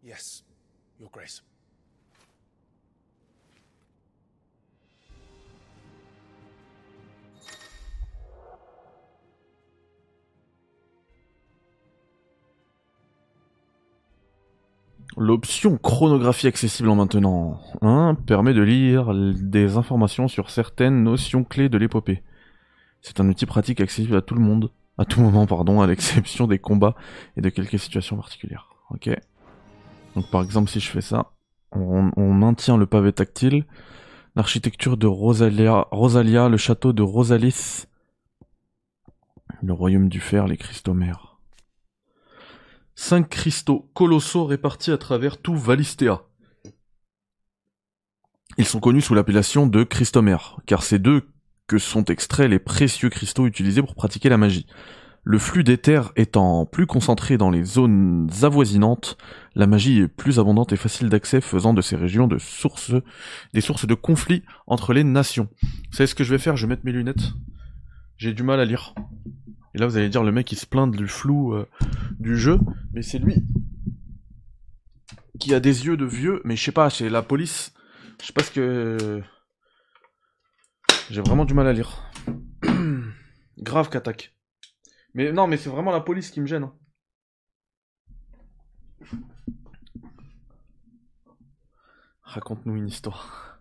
[0.02, 0.44] Yes,
[1.00, 1.42] Your Grace.
[15.18, 21.70] L'option chronographie accessible en maintenant 1 permet de lire des informations sur certaines notions clés
[21.70, 22.24] de l'épopée.
[23.02, 26.48] C'est un outil pratique accessible à tout le monde, à tout moment pardon, à l'exception
[26.48, 26.96] des combats
[27.38, 28.70] et de quelques situations particulières.
[28.90, 29.10] Ok.
[30.16, 31.32] Donc par exemple si je fais ça,
[31.72, 33.66] on, maintient le pavé tactile,
[34.36, 37.86] l'architecture de Rosalia, le château de Rosalis,
[39.62, 41.33] le royaume du fer, les cristaux mers.
[42.96, 46.24] Cinq cristaux colossaux répartis à travers tout Valistea.
[48.58, 51.28] Ils sont connus sous l'appellation de cristomères, car c'est d'eux
[51.66, 54.68] que sont extraits les précieux cristaux utilisés pour pratiquer la magie.
[55.24, 59.18] Le flux d'éther étant plus concentré dans les zones avoisinantes,
[59.56, 62.92] la magie est plus abondante et facile d'accès, faisant de ces régions de sources,
[63.54, 65.48] des sources de conflits entre les nations.
[65.64, 67.34] Vous savez ce que je vais faire Je vais mettre mes lunettes.
[68.18, 68.94] J'ai du mal à lire.
[69.76, 71.68] Et là, vous allez dire, le mec, il se plaint du flou euh,
[72.20, 72.60] du jeu,
[72.94, 73.44] mais c'est lui
[75.40, 77.74] qui a des yeux de vieux, mais je sais pas, c'est la police.
[78.22, 79.22] Je sais pas ce que...
[81.10, 82.10] J'ai vraiment du mal à lire.
[83.58, 84.34] Grave qu'attaque.
[85.14, 86.64] Mais non, mais c'est vraiment la police qui me gêne.
[86.64, 86.74] hein.
[92.22, 93.60] Raconte-nous une histoire.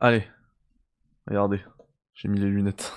[0.00, 0.26] Allez.
[1.26, 1.60] Regardez,
[2.14, 2.92] j'ai mis les lunettes.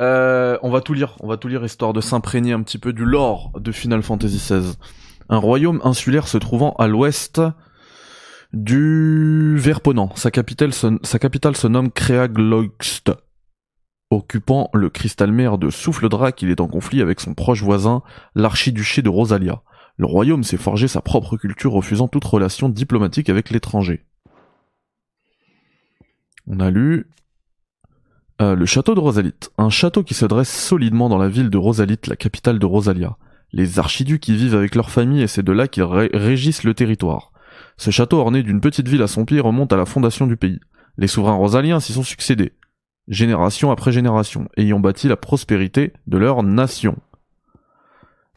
[0.00, 2.92] Euh, on va tout lire, on va tout lire histoire de s'imprégner un petit peu
[2.92, 4.76] du lore de Final Fantasy XVI.
[5.28, 7.40] Un royaume insulaire se trouvant à l'ouest
[8.52, 10.10] du Verponant.
[10.16, 13.12] Sa capitale se, nomme Kreagloigst.
[14.10, 18.02] Occupant le cristal mer de Souffle-Drac, il est en conflit avec son proche voisin,
[18.34, 19.62] l'archiduché de Rosalia.
[19.98, 24.06] Le royaume s'est forgé sa propre culture refusant toute relation diplomatique avec l'étranger.
[26.48, 27.06] On a lu
[28.40, 31.58] euh, le château de Rosalite, un château qui se dresse solidement dans la ville de
[31.58, 33.16] Rosalite, la capitale de Rosalia.
[33.52, 37.32] Les archiducs y vivent avec leur famille et c'est de là qu'ils régissent le territoire.
[37.76, 40.60] Ce château orné d'une petite ville à son pied remonte à la fondation du pays.
[40.96, 42.52] Les souverains rosaliens s'y sont succédés,
[43.08, 46.96] génération après génération, ayant bâti la prospérité de leur nation.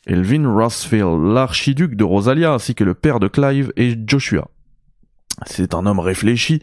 [0.06, 4.49] Elvin Rossfield, l'archiduc de Rosalia, ainsi que le père de Clive et Joshua.
[5.45, 6.62] C'est un homme réfléchi,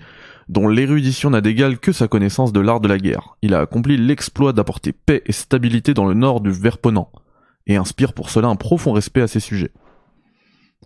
[0.51, 3.37] dont l'érudition n'a d'égal que sa connaissance de l'art de la guerre.
[3.41, 7.13] Il a accompli l'exploit d'apporter paix et stabilité dans le nord du Verponant,
[7.69, 9.71] et inspire pour cela un profond respect à ses sujets.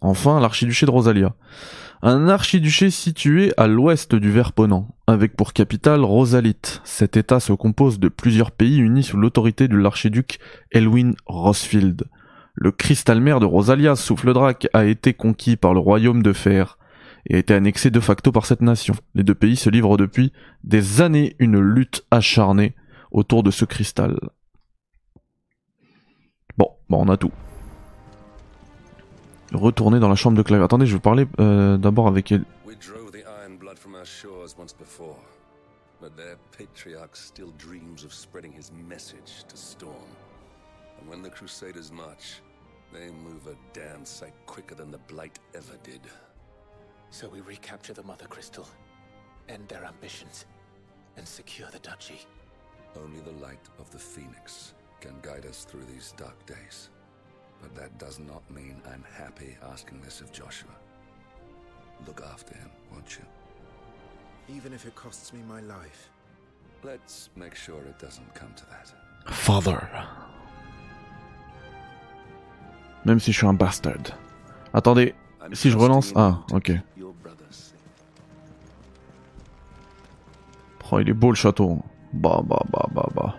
[0.02, 1.34] Enfin, l'archiduché de Rosalia.
[2.02, 6.82] Un archiduché situé à l'ouest du Verponant, avec pour capitale Rosalite.
[6.84, 10.40] Cet état se compose de plusieurs pays unis sous l'autorité de l'archiduc
[10.72, 12.04] Elwin Rossfield.
[12.54, 16.76] Le cristal mer de Rosalia, Souffle-Drac, a été conquis par le royaume de fer
[17.26, 18.94] et a été annexé de facto par cette nation.
[19.14, 22.74] Les deux pays se livrent depuis des années une lutte acharnée
[23.10, 24.18] autour de ce cristal.
[26.56, 27.32] Bon, bon, on a tout.
[29.52, 30.62] Retourner dans la chambre de Clive.
[30.62, 32.44] Attendez, je vais parler euh, d'abord avec elle.
[36.00, 40.10] But their patriarch still dreams of spreading his message to Storm.
[41.00, 42.42] And when the Crusaders march,
[42.92, 46.02] they move a damn sight quicker than the Blight ever did.
[47.14, 48.66] So we recapture the Mother Crystal,
[49.48, 50.46] end their ambitions,
[51.16, 52.26] and secure the duchy.
[52.96, 56.90] Only the light of the Phoenix can guide us through these dark days.
[57.62, 60.72] But that does not mean I'm happy asking this of Joshua.
[62.04, 63.24] Look after him, won't you?
[64.52, 66.10] Even if it costs me my life.
[66.82, 68.92] Let's make sure it doesn't come to that.
[69.32, 69.88] Father.
[73.04, 74.12] Même si je suis un bastard.
[74.72, 75.14] Attendez,
[75.52, 76.12] si je relance...
[76.16, 76.72] Ah, ok.
[80.92, 81.78] Oh, il est beau le château.
[82.12, 83.34] Bah, bah, bah, bah, bah.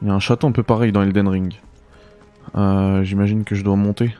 [0.00, 1.54] Il y a un château un peu pareil dans Elden Ring.
[2.56, 4.14] Euh, J'imagine que je dois monter.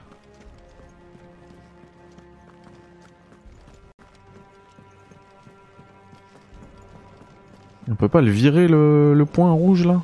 [7.88, 10.00] On peut pas le virer le, le point rouge là?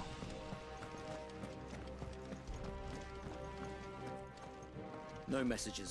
[5.29, 5.90] No messages,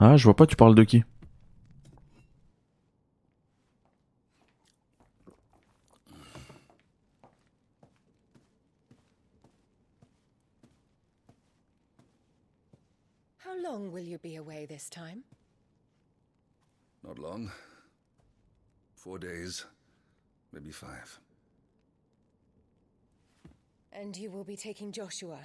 [0.00, 1.04] Ah, je vois pas, tu parles de qui
[13.44, 15.22] How long will you be away this time?
[17.02, 17.50] Not long.
[18.94, 19.64] Four days,
[20.52, 21.20] maybe five.
[23.92, 25.38] And you will be taking Joshua.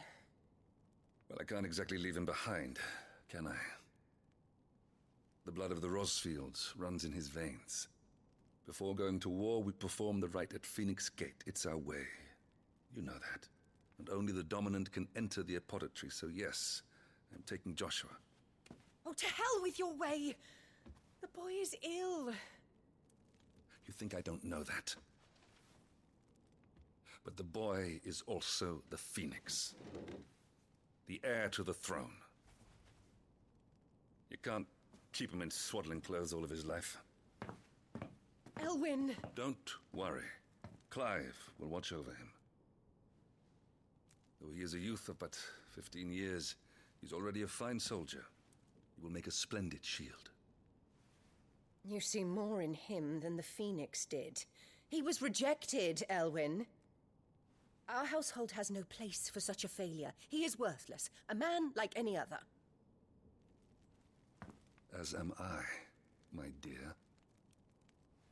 [1.30, 2.80] Well, I can't exactly leave him behind,
[3.30, 3.79] can I?
[5.50, 7.88] The blood of the Rosfields runs in his veins.
[8.68, 11.44] Before going to war, we perform the rite at Phoenix Gate.
[11.48, 12.06] It's our way.
[12.96, 13.48] You know that.
[13.98, 16.84] And only the dominant can enter the apothecary, so yes,
[17.34, 18.12] I'm taking Joshua.
[19.08, 20.36] Oh, to hell with your way!
[21.20, 22.28] The boy is ill.
[23.88, 24.96] You think I don't know that?
[27.24, 29.74] But the boy is also the Phoenix.
[31.08, 32.14] The heir to the throne.
[34.30, 34.68] You can't
[35.20, 36.98] keep him in swaddling clothes all of his life.
[38.62, 39.18] Elwyn!
[39.36, 40.30] Don't worry.
[40.92, 42.30] Clive will watch over him.
[44.40, 45.38] Though he is a youth of but
[45.76, 46.56] 15 years,
[47.02, 48.24] he's already a fine soldier.
[48.96, 50.30] He will make a splendid shield.
[51.84, 54.46] You see more in him than the Phoenix did.
[54.88, 56.66] He was rejected, Elwyn.
[57.90, 60.14] Our household has no place for such a failure.
[60.30, 62.40] He is worthless, a man like any other.
[64.98, 65.62] As am I,
[66.34, 66.96] my dear.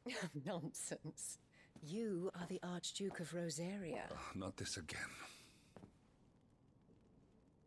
[0.45, 1.38] Nonsense.
[1.86, 4.05] You are the Archduke of Rosaria.
[4.12, 4.99] Oh, not this again.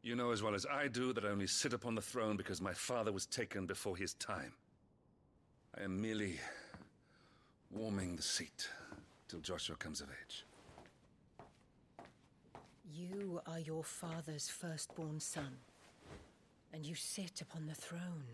[0.02, 2.60] You know as well as I do that I only sit upon the throne because
[2.60, 4.54] my father was taken before his time.
[5.78, 6.40] I am merely
[7.70, 8.68] warming the seat
[9.28, 10.44] till Joshua comes of age.
[12.92, 15.58] You are your father's firstborn son,
[16.72, 18.24] and you sit upon the throne.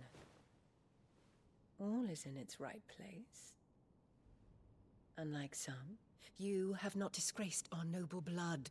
[1.79, 3.53] All is in its right place.
[5.19, 5.99] Unlike some,
[6.39, 8.71] you have not disgraced our noble blood.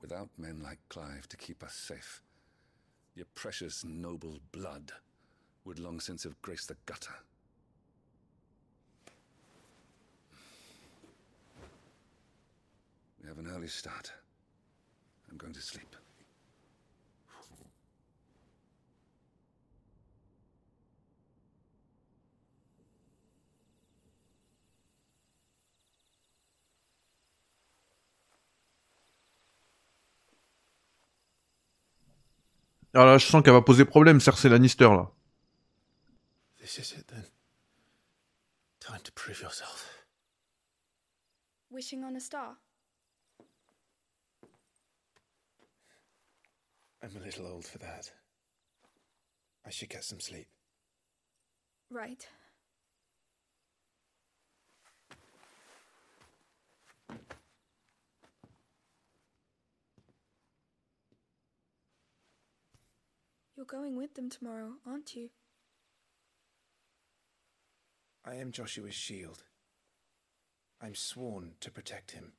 [0.00, 2.22] Without men like Clive to keep us safe,
[3.14, 4.92] your precious noble blood
[5.64, 7.14] would long since have graced the gutter.
[13.22, 14.12] We have an early start.
[15.30, 15.96] I'm going to sleep.
[32.98, 35.10] Ah là, je sens qu'elle va poser problème, Cersei Lannister, là.
[36.58, 37.26] This is it then.
[38.80, 40.06] Time to prove yourself.
[41.70, 42.56] Wishing on a star?
[47.02, 48.10] I'm a little old for that.
[49.66, 50.48] I should get some sleep.
[51.90, 52.26] Right.
[63.56, 65.30] You're going with them tomorrow, aren't you?
[68.24, 69.44] I am Joshua's shield.
[70.82, 72.32] I'm sworn to protect him.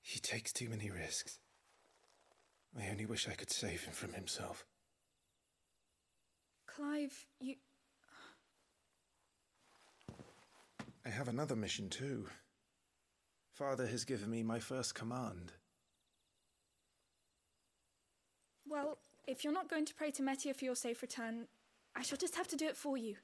[0.00, 1.38] He takes too many risks.
[2.78, 4.64] I only wish I could save him from himself.
[6.66, 7.56] Clive, you.
[11.04, 12.26] I have another mission too.
[13.52, 15.52] Father has given me my first command.
[18.72, 18.96] Well,
[19.26, 21.46] if you're not going to pray to Metia for your safe return,
[21.94, 23.16] I shall just have to do it for you.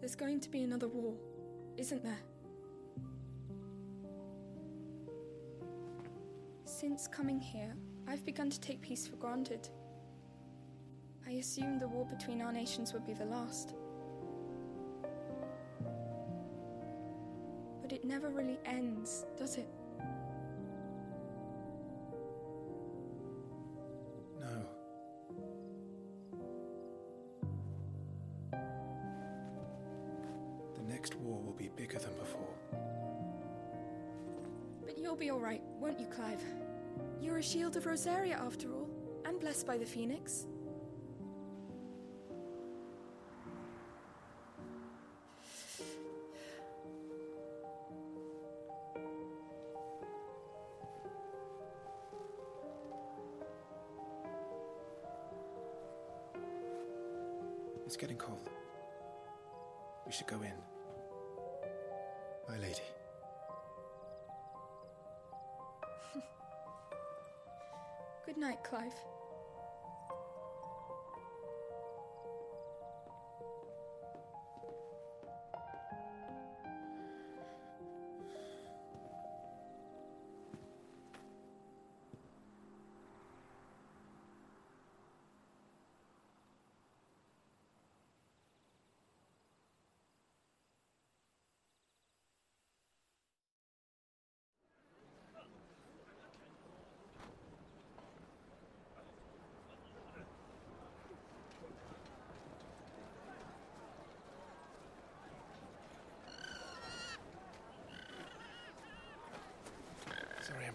[0.00, 1.14] There's going to be another war,
[1.78, 2.35] isn't there?
[6.86, 7.74] Since coming here,
[8.06, 9.68] I've begun to take peace for granted.
[11.26, 13.74] I assumed the war between our nations would be the last.
[17.82, 19.68] But it never really ends, does it?
[37.46, 38.88] Shield of Rosaria, after all,
[39.24, 40.46] and blessed by the Phoenix.
[57.86, 58.55] It's getting cold.
[68.86, 69.15] life.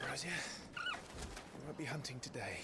[0.02, 0.26] Night, Clive.
[0.26, 0.30] Ambrosia.
[1.58, 2.60] We won't be hunting today.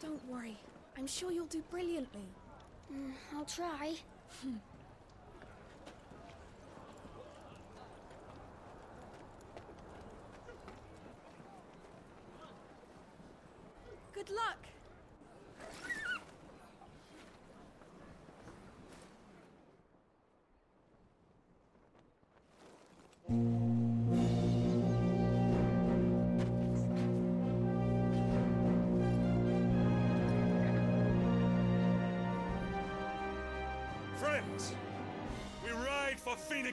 [0.00, 0.56] Don't worry.
[0.96, 2.28] I'm sure you'll do brilliantly.
[2.92, 3.94] Mm, I'll try.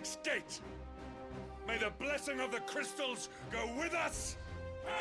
[0.03, 0.61] Phoenix Gate.
[1.65, 4.35] May the blessing of the crystals go with us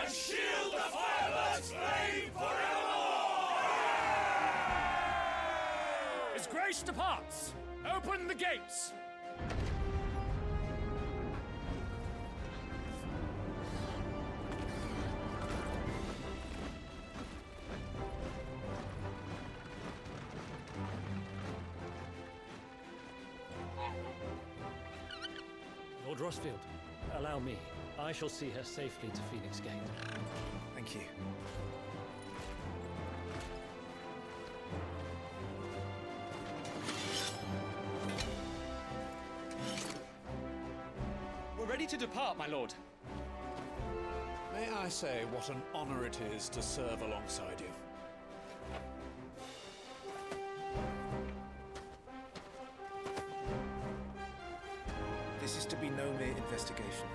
[0.01, 2.53] and shield the Firebird's flame forevermore!
[6.37, 7.53] As grace departs,
[7.93, 8.93] open the gates!
[28.13, 29.73] I shall see her safely to Phoenix Gate.
[30.75, 31.01] Thank you.
[41.59, 42.75] We're ready to depart, my lord.
[44.53, 47.73] May I say what an honor it is to serve alongside you?
[55.41, 57.07] This is to be no mere investigation.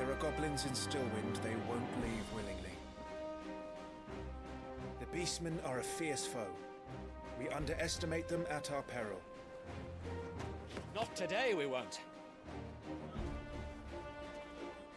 [0.00, 2.70] If there are goblins in Stillwind, they won't leave willingly.
[4.98, 6.46] The Beastmen are a fierce foe.
[7.38, 9.20] We underestimate them at our peril.
[10.94, 12.00] Not today, we won't.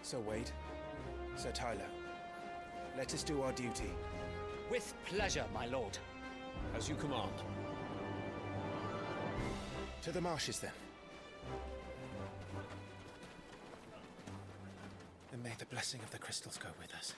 [0.03, 0.51] Sir Wade,
[1.35, 1.89] Sir Tyler,
[2.97, 3.91] let us do our duty.
[4.71, 5.97] With pleasure, my lord.
[6.77, 7.33] As you command.
[10.03, 10.71] To the marshes, then.
[15.63, 17.13] The blessing of the crystals go with us.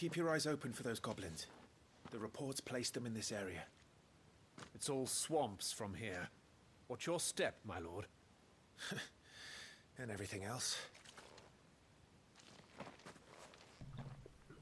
[0.00, 1.46] Keep your eyes open for those goblins.
[2.10, 3.66] The reports place them in this area.
[4.74, 6.30] It's all swamps from here.
[6.88, 8.06] Watch your step, my lord?
[9.98, 10.78] and everything else.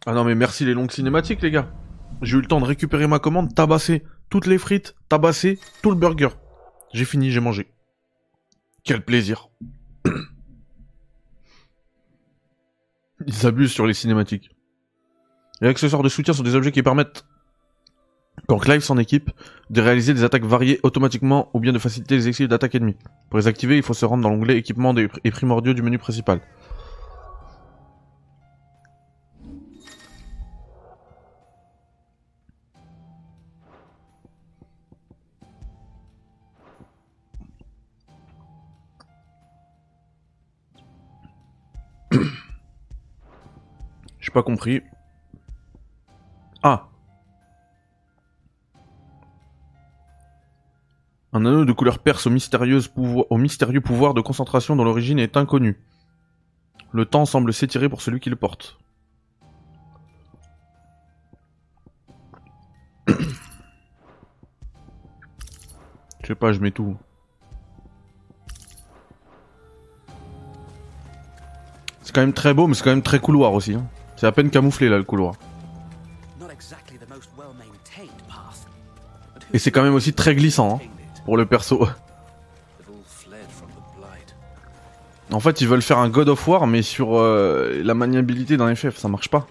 [0.07, 1.73] Ah non mais merci les longues cinématiques les gars.
[2.21, 5.97] J'ai eu le temps de récupérer ma commande, tabasser toutes les frites, tabasser tout le
[5.97, 6.31] burger.
[6.93, 7.69] J'ai fini, j'ai mangé.
[8.83, 9.51] Quel plaisir.
[13.25, 14.51] Ils abusent sur les cinématiques.
[15.61, 17.25] Les accessoires de soutien sont des objets qui permettent,
[18.47, 19.31] quand Clive s'en équipe,
[19.71, 22.97] de réaliser des attaques variées automatiquement ou bien de faciliter les esquives d'attaques ennemies.
[23.29, 26.41] Pour les activer, il faut se rendre dans l'onglet équipement et primordiaux du menu principal.
[44.21, 44.83] J'ai pas compris.
[46.63, 46.89] Ah.
[51.33, 52.81] Un anneau de couleur perse au, mystérieux
[53.81, 55.79] pouvoir de concentration dont l'origine est inconnue.
[56.91, 58.79] Le temps semble s'étirer pour celui qui le porte.
[66.23, 66.97] Je sais pas, je mets tout.
[72.03, 73.75] C'est quand même très beau, mais c'est quand même très couloir aussi.
[73.75, 73.87] hein.
[74.17, 75.35] C'est à peine camouflé là le couloir.
[79.53, 80.87] Et c'est quand même aussi très glissant hein,
[81.25, 81.87] pour le perso.
[85.31, 88.75] En fait, ils veulent faire un God of War, mais sur euh, la maniabilité d'un
[88.75, 89.47] FF, ça marche pas.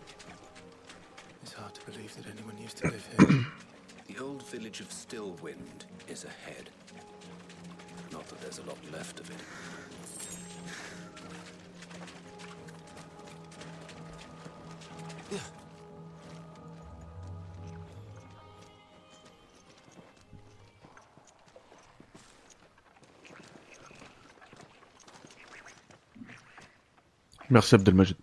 [27.50, 28.18] Merci Abdelmajid.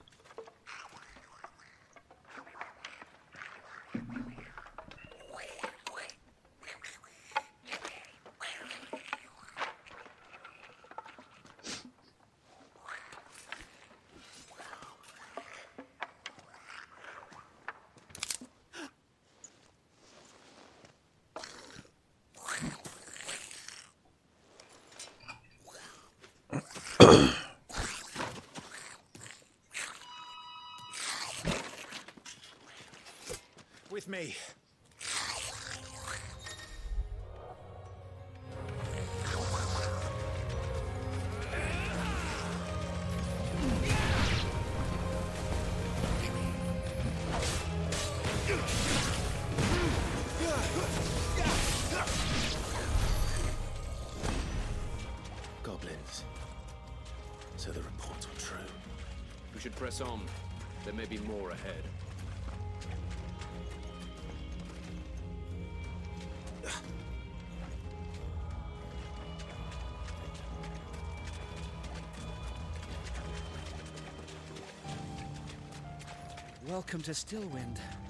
[77.05, 78.04] To Stillwind.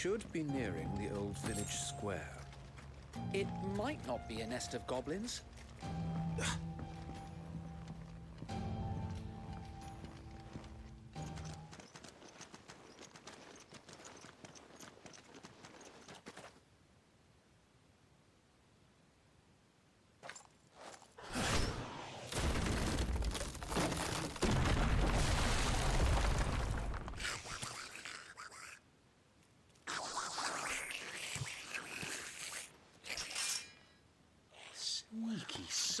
[0.00, 2.38] Should be nearing the old village square.
[3.34, 3.46] It
[3.76, 5.42] might not be a nest of goblins.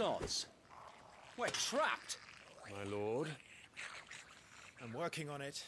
[0.00, 0.46] Sneaky sods.
[1.36, 2.16] We're trapped.
[2.70, 3.28] My lord.
[4.82, 5.62] I'm working on it.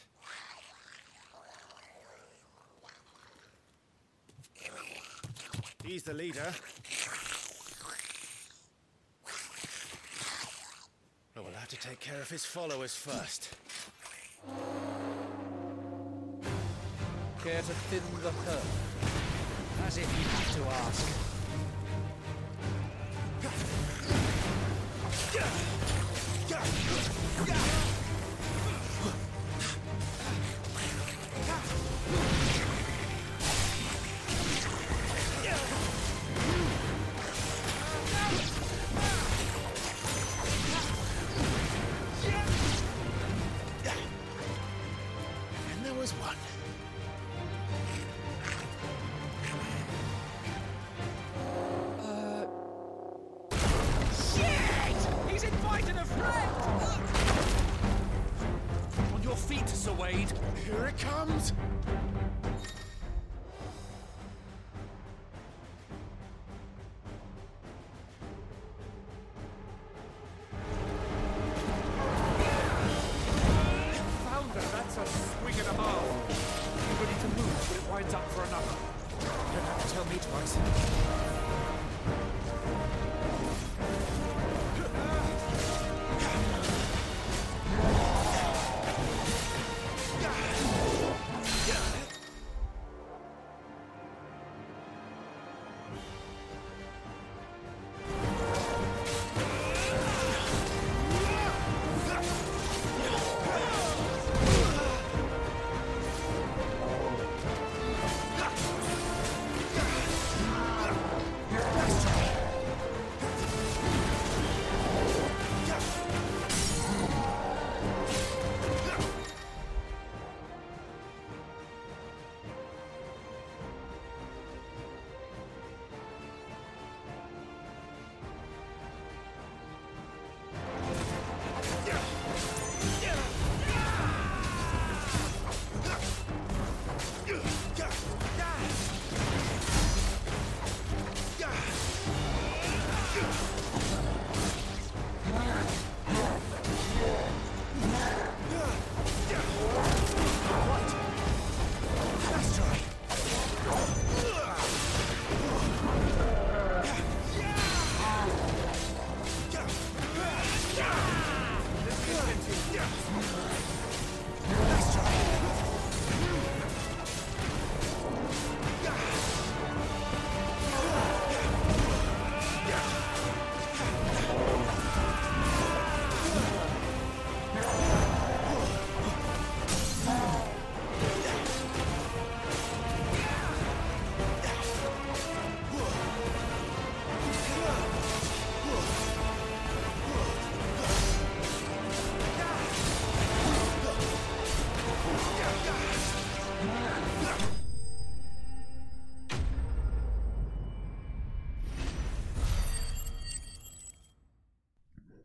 [5.85, 6.51] He's the leader.
[11.35, 13.49] But we'll have to take care of his followers first.
[17.43, 19.85] Care to thin the herd?
[19.85, 21.22] As if you have to ask.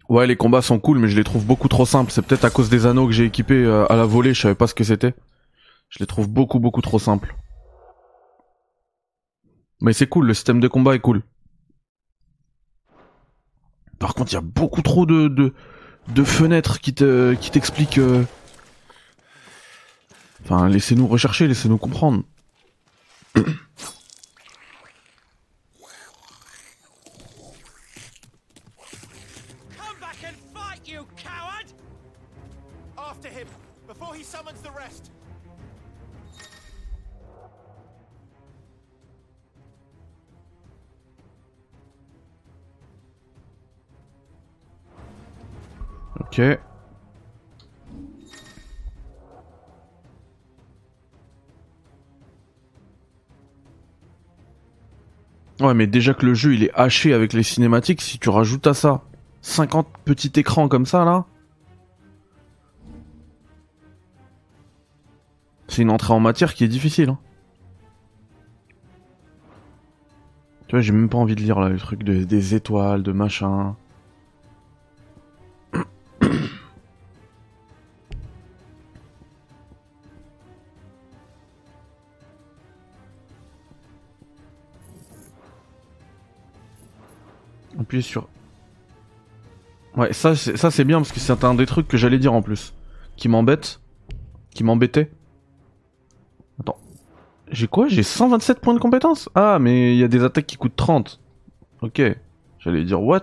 [0.08, 2.10] Ouais, les combats sont cool, mais je les trouve beaucoup trop simples.
[2.10, 4.54] C'est peut-être à cause des anneaux que j'ai équipés euh, à la volée, je savais
[4.54, 5.14] pas ce que c'était.
[5.90, 7.34] Je les trouve beaucoup, beaucoup trop simples.
[9.80, 11.22] Mais c'est cool, le système de combat est cool.
[13.98, 17.98] Par contre, il y a beaucoup trop de, de, fenêtres qui te, qui t'expliquent.
[17.98, 18.24] euh,
[20.44, 22.22] Enfin, laissez-nous rechercher, laissez-nous comprendre.
[55.60, 58.66] Ouais, mais déjà que le jeu il est haché avec les cinématiques, si tu rajoutes
[58.66, 59.02] à ça
[59.42, 61.24] 50 petits écrans comme ça là,
[65.68, 67.10] c'est une entrée en matière qui est difficile.
[67.10, 67.18] hein.
[70.66, 73.12] Tu vois, j'ai même pas envie de lire là, le truc de- des étoiles, de
[73.12, 73.74] machin.
[87.88, 88.28] Appuyez sur.
[89.96, 92.74] Ouais, ça c'est bien parce que c'est un des trucs que j'allais dire en plus,
[93.16, 93.80] qui m'embête,
[94.50, 95.10] qui m'embêtait.
[96.60, 96.76] Attends,
[97.50, 97.88] j'ai quoi?
[97.88, 99.30] J'ai 127 points de compétence?
[99.34, 101.18] Ah, mais il y a des attaques qui coûtent 30.
[101.80, 102.02] Ok,
[102.58, 103.22] j'allais dire what?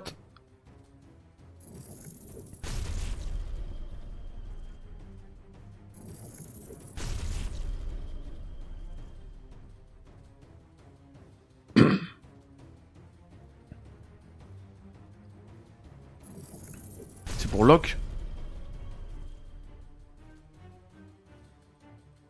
[17.55, 17.95] Pour Locke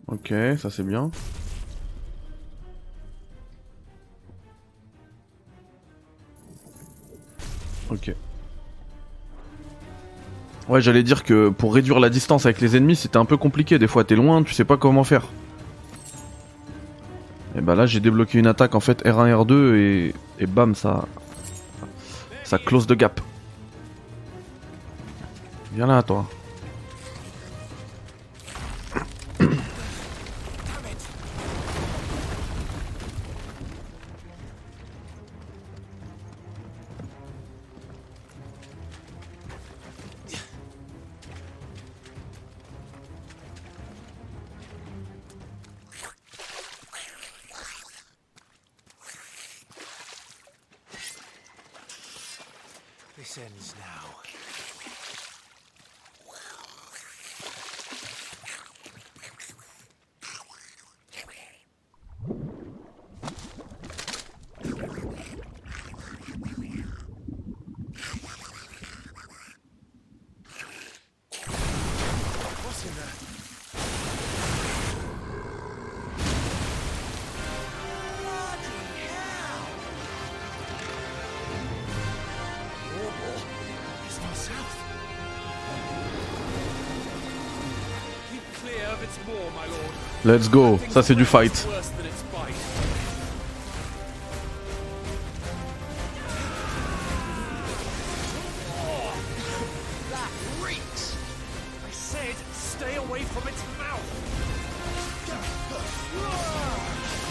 [0.07, 1.09] Ok, ça c'est bien.
[7.89, 8.13] Ok.
[10.69, 13.79] Ouais, j'allais dire que pour réduire la distance avec les ennemis, c'était un peu compliqué.
[13.79, 15.23] Des fois, t'es loin, tu sais pas comment faire.
[17.57, 21.07] Et bah là, j'ai débloqué une attaque en fait R1, R2 et, et bam, ça.
[22.43, 23.19] Ça close de gap.
[25.75, 26.44] Viens là, toi.
[90.35, 90.77] Let's go.
[90.89, 91.65] Ça, c'est du fight.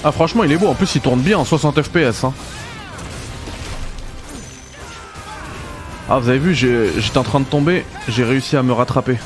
[0.02, 0.68] Ah, franchement, il est beau.
[0.68, 2.24] En plus, il tourne bien en 60 FPS.
[6.08, 7.84] Ah, vous avez vu, j'étais en train de tomber.
[8.08, 9.18] J'ai réussi à me rattraper.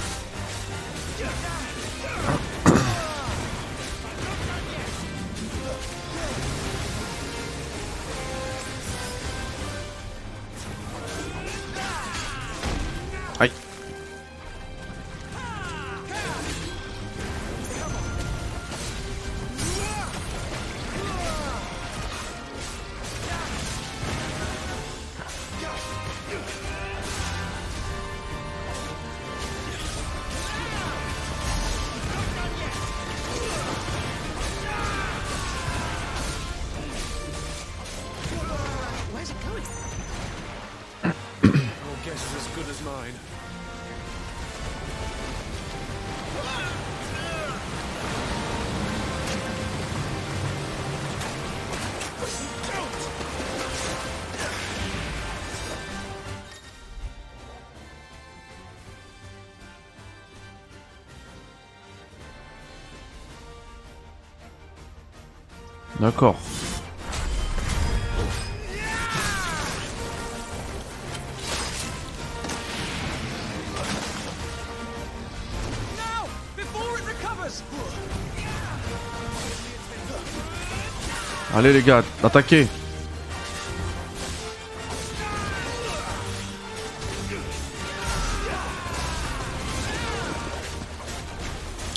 [81.73, 82.66] Les gars, attaquez.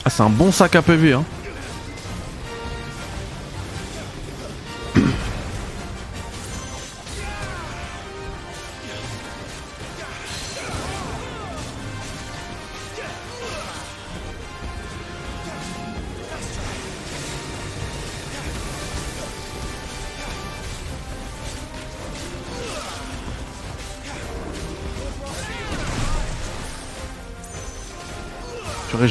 [0.04, 1.24] Ah c'est un bon sac à PV hein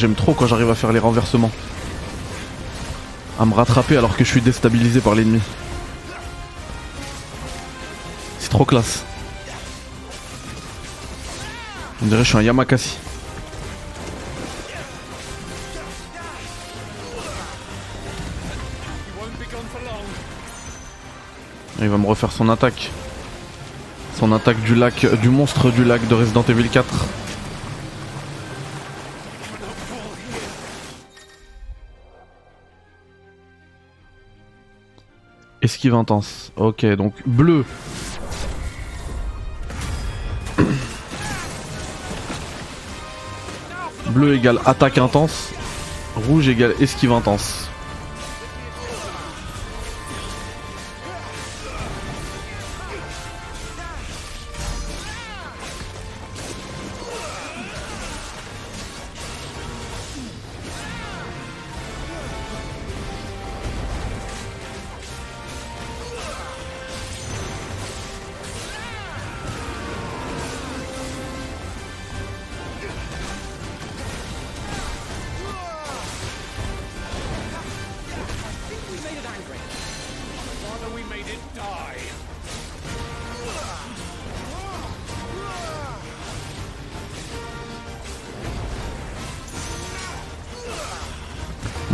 [0.00, 1.50] j'aime trop quand j'arrive à faire les renversements.
[3.38, 5.42] À me rattraper alors que je suis déstabilisé par l'ennemi.
[8.38, 9.04] C'est trop classe.
[12.02, 12.96] On dirait que je suis un Yamakasi.
[21.82, 22.90] Il va me refaire son attaque.
[24.18, 26.86] Son attaque du lac, du monstre du lac de Resident Evil 4.
[35.70, 36.50] Esquive intense.
[36.56, 37.64] Ok, donc bleu.
[44.08, 45.52] Bleu égale attaque intense.
[46.16, 47.69] Rouge égale esquive intense.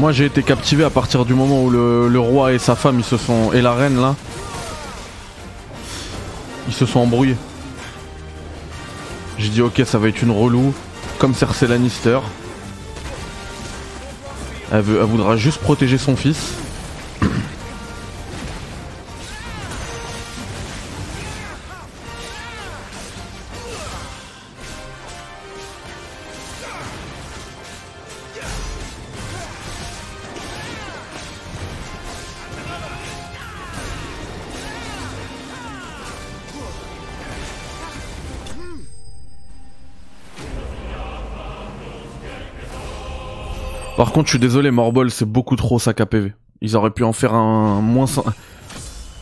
[0.06, 3.16] Moi j'ai été captivé à partir du moment où le, roi et sa femme se
[3.16, 3.52] sont.
[3.52, 4.14] et la reine là.
[6.68, 7.34] Ils se sont embrouillés.
[9.36, 10.72] J'ai dit ok ça va être une relou.
[11.18, 12.20] Comme Cersei Lannister.
[14.70, 16.52] Elle, veut, elle voudra juste protéger son fils.
[43.96, 46.06] Par contre, je suis désolé, Morbol, c'est beaucoup trop sac à.
[46.60, 48.06] Ils auraient pu en faire un moins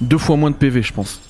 [0.01, 1.20] deux fois moins de PV, je pense.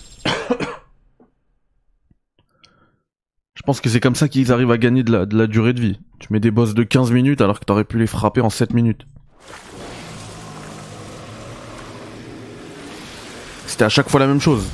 [3.54, 5.74] je pense que c'est comme ça qu'ils arrivent à gagner de la, de la durée
[5.74, 6.00] de vie.
[6.20, 8.72] Tu mets des boss de 15 minutes alors que t'aurais pu les frapper en 7
[8.72, 9.06] minutes.
[13.66, 14.66] C'était à chaque fois la même chose.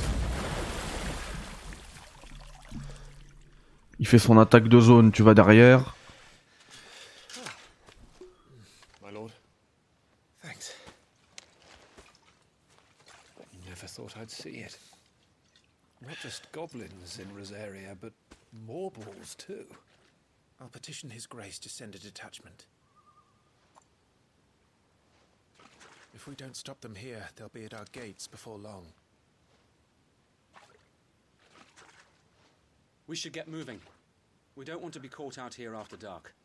[3.99, 5.95] Il fait son attaque de zone, tu vas derrière.
[14.21, 14.77] I'd see it.
[16.05, 18.13] Not just goblins in Rosaria, but
[18.69, 19.65] morbals too.
[20.61, 22.67] I'll petition His Grace to send a detachment.
[26.13, 28.85] If we don't stop them here, they'll be at our gates before long.
[33.07, 33.79] We should get moving.
[34.55, 36.35] We don't want to be caught out here after dark.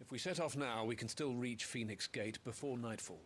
[0.00, 3.22] If we set off now, we can still reach Phoenix Gate before nightfall.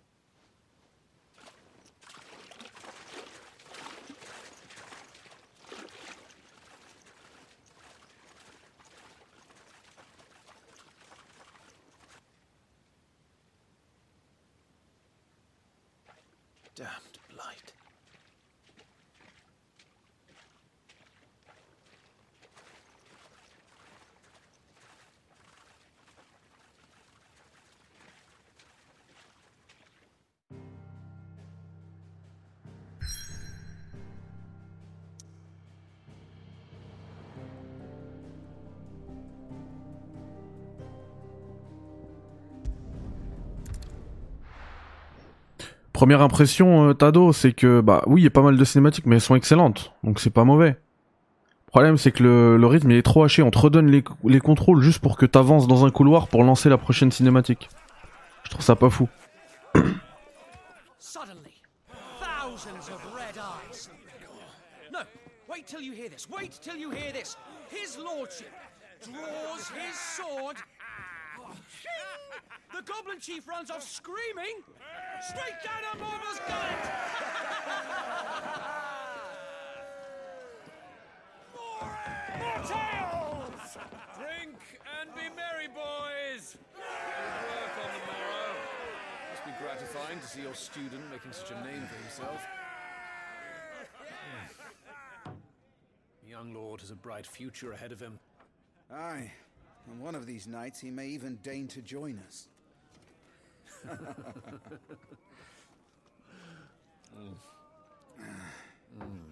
[45.98, 49.04] Première impression, euh, Tado, c'est que bah oui, il y a pas mal de cinématiques,
[49.04, 50.68] mais elles sont excellentes, donc c'est pas mauvais.
[50.68, 53.42] Le problème, c'est que le, rythme il est trop haché.
[53.42, 56.68] On te redonne les, les contrôles juste pour que t'avances dans un couloir pour lancer
[56.68, 57.68] la prochaine cinématique.
[58.44, 59.08] Je trouve ça pas fou.
[72.74, 74.62] The goblin chief runs off screaming
[75.20, 76.40] straight down a Morval's
[82.38, 83.78] More tales!
[84.16, 84.56] Drink
[85.00, 86.56] and be merry, boys!
[86.74, 88.54] Good work on the morrow.
[89.32, 92.46] Must be gratifying to see your student making such a name for himself.
[96.22, 98.20] The young lord has a bright future ahead of him.
[98.92, 99.32] Aye,
[99.90, 102.48] and one of these nights he may even deign to join us.
[103.88, 103.96] Are
[107.18, 107.34] mm.
[109.00, 109.28] mm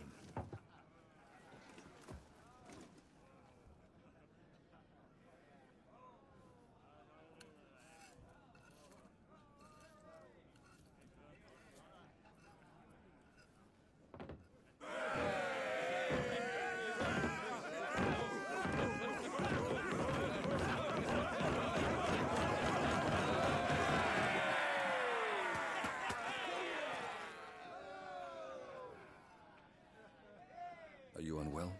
[31.26, 31.72] you unwell?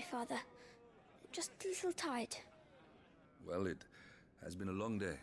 [0.00, 0.38] Father.
[1.32, 2.36] Just a little tired.
[3.46, 3.84] Well, it
[4.42, 5.16] has been a long day.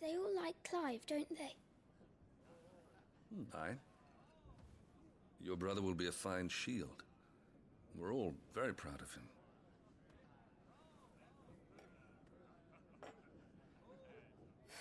[0.00, 1.54] They all like Clive, don't they?
[3.34, 3.76] Hmm, aye.
[5.40, 7.04] Your brother will be a fine shield.
[7.98, 9.22] We're all very proud of him.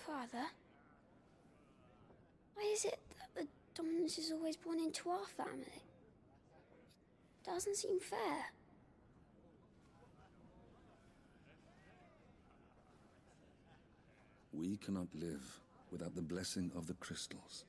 [0.05, 0.45] Father?
[2.55, 2.99] Why is it
[3.75, 5.83] dominance is always born into our family?
[7.41, 8.51] It doesn't seem fair.
[14.53, 15.59] We cannot live
[15.91, 17.65] without the blessing of the crystals.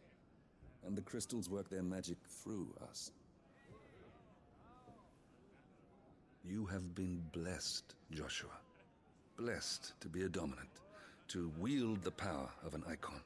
[0.85, 3.13] And the crystals work their magic through us.
[6.45, 8.51] You have been blessed, Joshua.
[9.37, 10.69] Blessed to be a dominant,
[11.29, 13.21] to wield the power of an icon.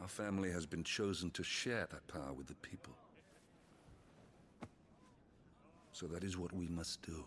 [0.00, 2.94] Our family has been chosen to share that power with the people.
[5.92, 7.24] So that is what we must do.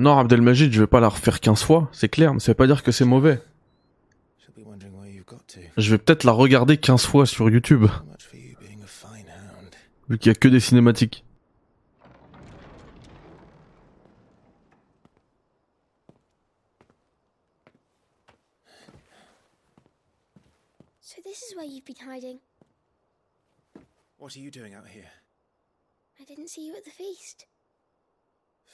[0.00, 2.66] Non, Abdelmajid, je vais pas la refaire 15 fois, c'est clair, mais ça veut pas
[2.66, 3.38] dire que c'est mauvais.
[5.76, 7.84] Je vais peut-être la regarder 15 fois sur YouTube.
[10.08, 11.22] Vu qu'il y a que des cinématiques.
[21.02, 22.38] So this is where you've been hiding.
[24.16, 25.10] What are you doing out here?
[26.18, 27.46] I didn't see you at the feast.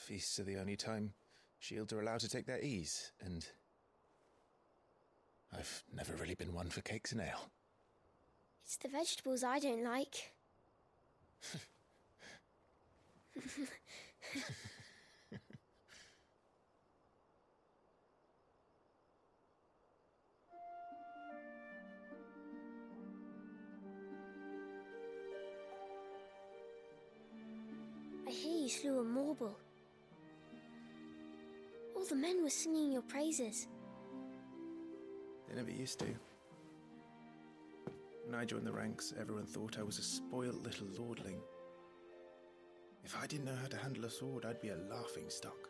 [0.07, 1.11] Feasts are the only time
[1.59, 3.45] shields are allowed to take their ease, and
[5.51, 7.49] I've never really been one for cakes and ale.
[8.63, 10.31] It's the vegetables I don't like.
[28.25, 29.66] I hear you slew a Morble.
[31.97, 33.67] All the men were singing your praises.
[35.49, 36.05] They never used to.
[38.23, 41.39] When I joined the ranks, everyone thought I was a spoilt little lordling.
[43.03, 45.69] If I didn't know how to handle a sword, I'd be a laughing stock.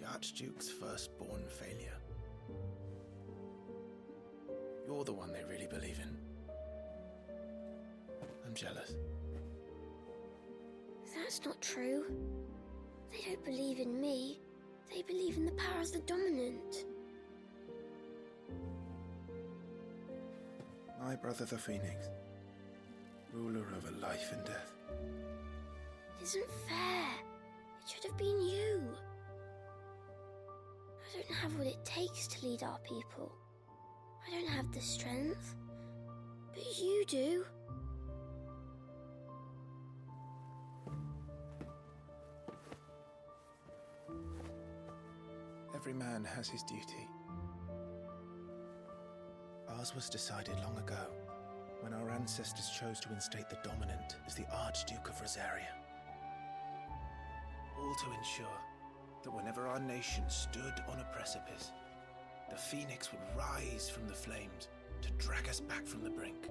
[0.00, 1.96] The Archduke's firstborn failure.
[4.88, 6.18] You're the one they really believe in.
[8.44, 8.96] I'm jealous.
[11.14, 12.04] That's not true.
[13.12, 14.40] They don't believe in me.
[14.92, 16.84] They believe in the power of the dominant.
[21.02, 22.08] My brother the Phoenix,
[23.32, 24.72] ruler over life and death.
[26.20, 27.06] It isn't fair.
[27.82, 28.82] It should have been you.
[31.14, 33.32] I don't have what it takes to lead our people.
[34.26, 35.54] I don't have the strength.
[36.54, 37.44] But you do.
[45.84, 47.06] Every man has his duty.
[49.68, 51.10] Ours was decided long ago,
[51.82, 55.74] when our ancestors chose to instate the dominant as the Archduke of Rosaria.
[57.78, 58.58] All to ensure
[59.24, 61.72] that whenever our nation stood on a precipice,
[62.48, 64.68] the phoenix would rise from the flames
[65.02, 66.48] to drag us back from the brink.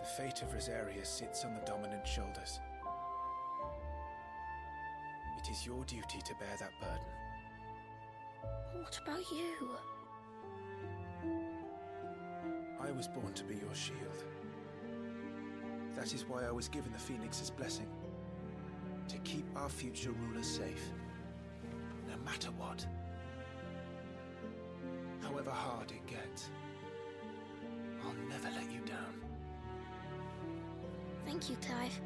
[0.00, 2.58] The fate of Rosaria sits on the dominant shoulders.
[5.48, 7.06] It is your duty to bear that burden.
[8.82, 9.70] What about you?
[12.78, 14.24] I was born to be your shield.
[15.96, 17.86] That is why I was given the Phoenix's blessing.
[19.08, 20.90] To keep our future rulers safe.
[22.10, 22.86] No matter what.
[25.22, 26.50] However hard it gets.
[28.04, 29.22] I'll never let you down.
[31.24, 31.98] Thank you, Clive.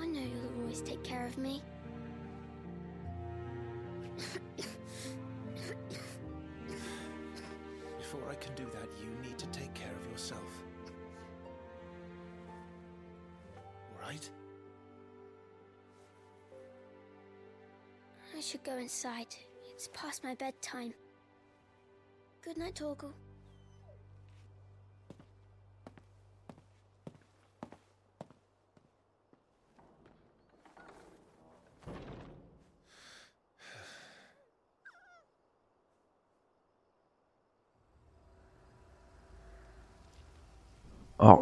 [0.00, 1.62] I know you'll always take care of me.
[9.00, 10.62] You need to take care of yourself.
[14.00, 14.28] Right?
[18.36, 19.34] I should go inside.
[19.72, 20.94] It's past my bedtime.
[22.42, 23.12] Good night, Torgal.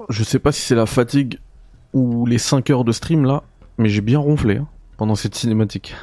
[0.08, 1.38] Je sais pas si c'est la fatigue
[1.92, 3.42] ou les 5 heures de stream là,
[3.76, 5.94] mais j'ai bien ronflé hein, pendant cette cinématique.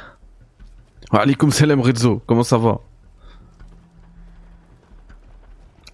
[1.10, 2.80] Allez, comme Salam Rezzo, comment ça va?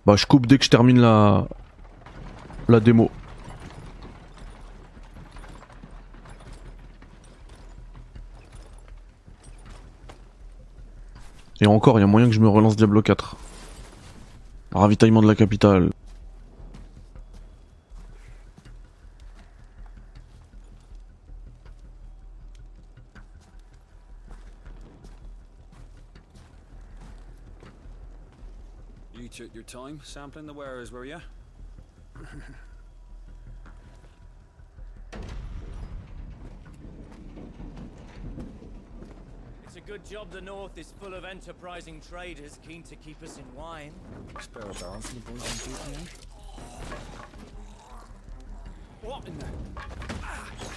[0.06, 1.46] Bah, je coupe dès que je termine la
[2.68, 3.10] la démo.
[11.60, 13.36] Et encore, il y a moyen que je me relance Diablo 4.
[14.72, 15.90] Ravitaillement de la capitale.
[29.72, 31.18] Time sampling the wares, were you?
[39.64, 43.38] It's a good job the North is full of enterprising traders keen to keep us
[43.38, 43.94] in wine.
[44.40, 46.10] Spare a barrel for the boys on duty?
[49.00, 49.46] What in the...
[50.22, 50.71] Ah!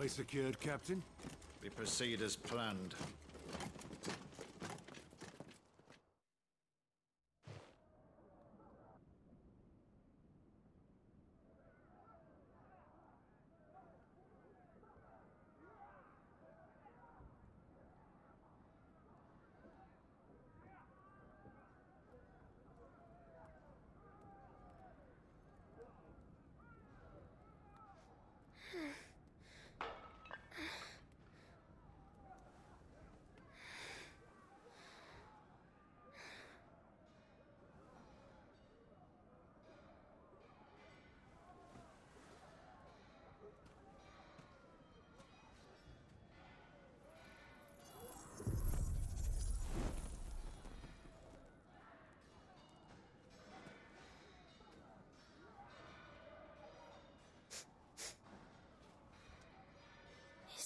[0.00, 1.02] Gateway secured, Captain.
[1.62, 2.94] We proceed as planned.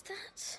[0.05, 0.59] That?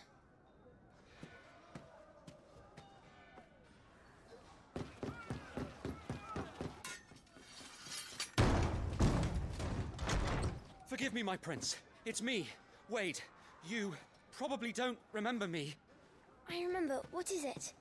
[10.88, 11.78] Forgive me, my prince.
[12.06, 12.48] It's me,
[12.90, 13.20] Wade.
[13.68, 13.94] You
[14.38, 15.76] probably don't remember me.
[16.50, 17.02] I remember.
[17.12, 17.74] What is it?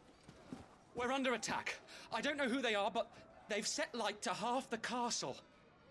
[0.95, 1.78] We're under attack.
[2.12, 3.11] I don't know who they are, but
[3.49, 5.36] they've set light to half the castle.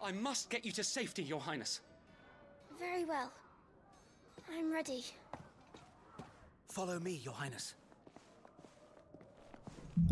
[0.01, 1.81] I must get you to safety, Your Highness.
[2.79, 3.31] Very well.
[4.51, 5.05] I'm ready.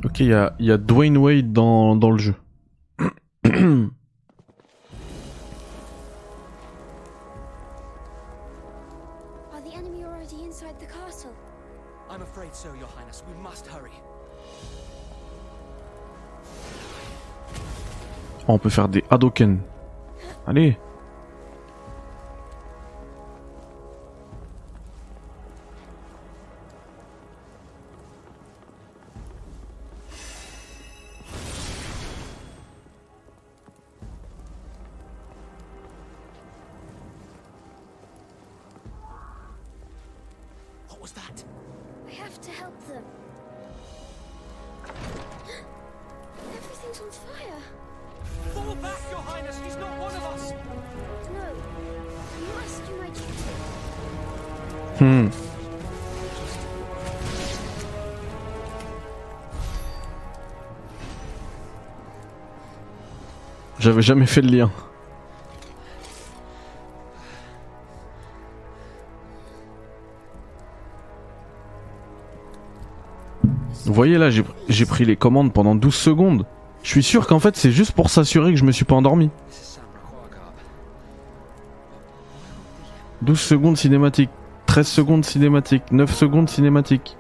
[0.05, 2.35] Ok, il y a, il y a Dwayne Wade dans, dans le jeu.
[2.99, 3.09] Are
[9.63, 11.31] the enemy already inside the castle?
[12.11, 13.23] I'm afraid so, Your Highness.
[13.27, 13.91] We must hurry.
[18.47, 19.61] Oh, on peut faire des Hadoken.
[20.45, 20.77] Allez.
[64.01, 64.71] Jamais fait le lien.
[73.85, 76.47] Vous voyez là, j'ai pris les commandes pendant 12 secondes.
[76.81, 79.29] Je suis sûr qu'en fait c'est juste pour s'assurer que je me suis pas endormi.
[83.21, 84.31] 12 secondes cinématique,
[84.65, 87.17] 13 secondes cinématique, 9 secondes cinématique.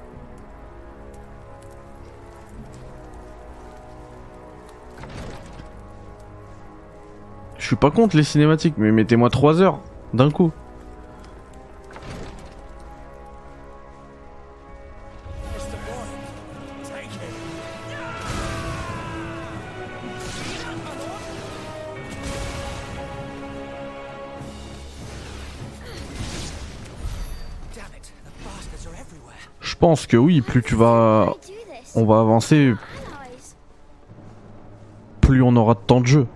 [7.71, 9.79] Suis pas contre les cinématiques, mais mettez-moi 3 heures
[10.13, 10.51] d'un coup.
[29.61, 31.35] Je pense que oui, plus tu vas...
[31.95, 32.73] On va avancer,
[35.21, 36.27] plus on aura de temps de jeu.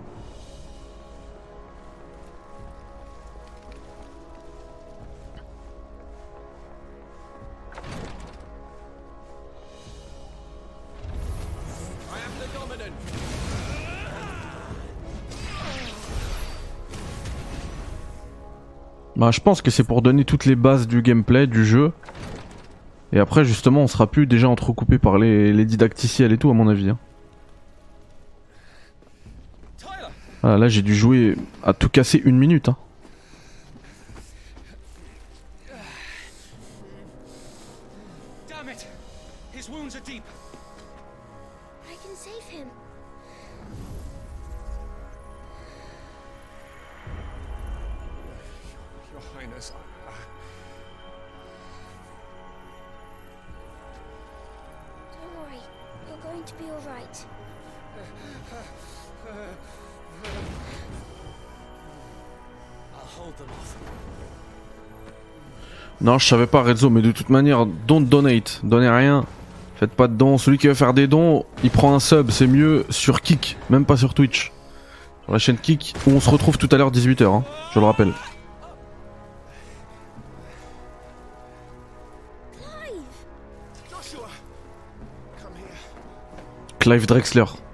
[19.26, 21.90] Bah, je pense que c'est pour donner toutes les bases du gameplay, du jeu.
[23.12, 26.52] Et après, justement, on sera plus déjà entrecoupé par les, les didacticiels et tout, à
[26.54, 26.90] mon avis.
[26.90, 26.98] hein.
[30.44, 31.34] Ah, là, j'ai dû jouer
[31.64, 32.68] à tout casser une minute.
[32.68, 32.76] Hein.
[38.48, 38.86] Damn it!
[39.52, 40.22] His wounds are deep.
[41.90, 42.68] I can save him.
[49.56, 50.12] Your Highness, I,
[55.22, 55.60] Don't worry.
[56.08, 57.26] You're going to be all right.
[62.94, 63.76] I'll hold them off.
[66.02, 68.60] Non, je savais pas, Redzo, mais de toute manière, don't donate.
[68.62, 69.24] Donnez rien.
[69.76, 70.36] Faites pas de dons.
[70.36, 72.30] Celui qui veut faire des dons, il prend un sub.
[72.30, 74.52] C'est mieux sur Kik, même pas sur Twitch.
[75.24, 77.86] Sur la chaîne Kik, où on se retrouve tout à l'heure 18h, hein, je le
[77.86, 78.12] rappelle.
[86.86, 87.65] Clive Drexler.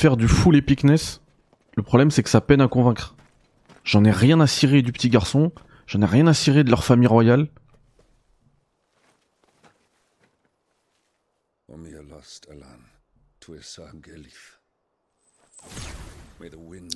[0.00, 1.20] Faire du full epicness.
[1.76, 3.14] Le problème c'est que ça peine à convaincre.
[3.84, 5.52] J'en ai rien à cirer du petit garçon,
[5.86, 7.48] j'en ai rien à cirer de leur famille royale.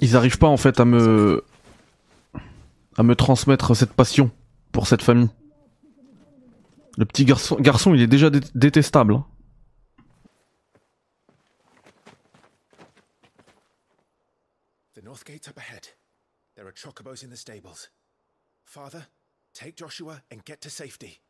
[0.01, 1.45] Ils arrivent pas en fait à me
[2.97, 4.31] à me transmettre cette passion
[4.73, 5.29] pour cette famille.
[6.97, 9.15] Le petit garçon, garçon il est déjà dé- détestable.
[9.15, 9.27] hein.
[15.15, 15.91] North gate's up ahead.
[16.57, 17.89] There are chocobos in the stables.
[18.65, 19.07] Father,
[19.55, 21.21] take Joshua and get to safety.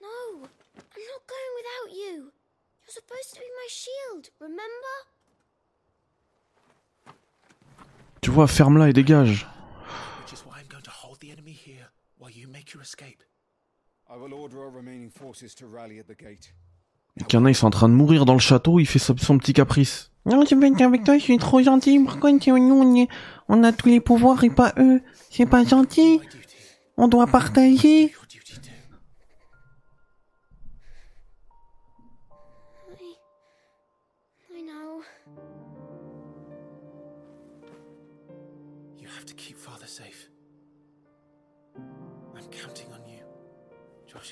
[0.00, 2.32] No, I'm not going without you.
[2.80, 4.94] You're supposed to be my shield, remember?
[8.22, 9.44] Tu vois, ferme-la et dégage.
[10.22, 13.22] Which is why I'm going to hold the enemy here while you make your escape.
[14.08, 16.54] I will order our remaining forces to rally at the gate.
[17.20, 18.86] Et qu'il y en a, ils sont en train de mourir dans le château, il
[18.86, 20.10] fait son, son petit caprice.
[20.26, 22.00] Non, je vais être avec toi, je suis trop gentil.
[22.00, 23.08] Pourquoi tu- nous, on, est-
[23.48, 25.00] on a tous les pouvoirs et pas eux
[25.30, 26.20] C'est pas gentil.
[26.96, 28.12] On doit partager.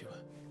[0.05, 0.42] I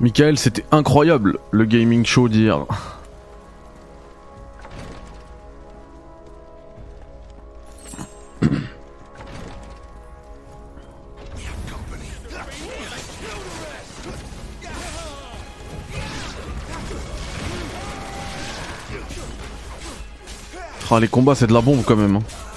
[0.00, 2.64] Michael, c'était incroyable le gaming show d'hier.
[20.92, 22.16] Ah, les combats, c'est de la bombe quand même.
[22.16, 22.49] hein.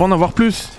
[0.00, 0.70] Pas en avoir plus.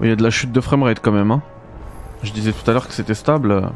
[0.00, 1.32] Il y a de la chute de framerate quand même.
[1.32, 1.42] Hein.
[2.22, 3.70] Je disais tout à l'heure que c'était stable.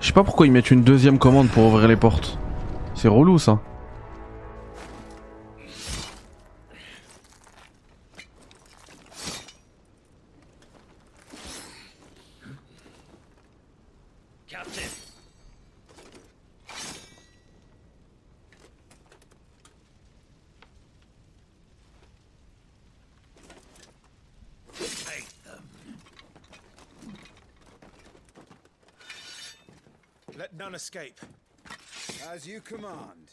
[0.00, 2.36] Je sais pas pourquoi ils mettent une deuxième commande pour ouvrir les portes.
[2.96, 3.60] C'est relou ça.
[14.48, 14.90] Captain!
[25.04, 25.68] Take them.
[30.38, 31.20] Let none escape.
[32.32, 33.30] As you command.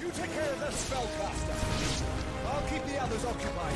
[0.00, 1.56] You take care of that spellcaster.
[2.46, 3.74] I'll keep the others occupied.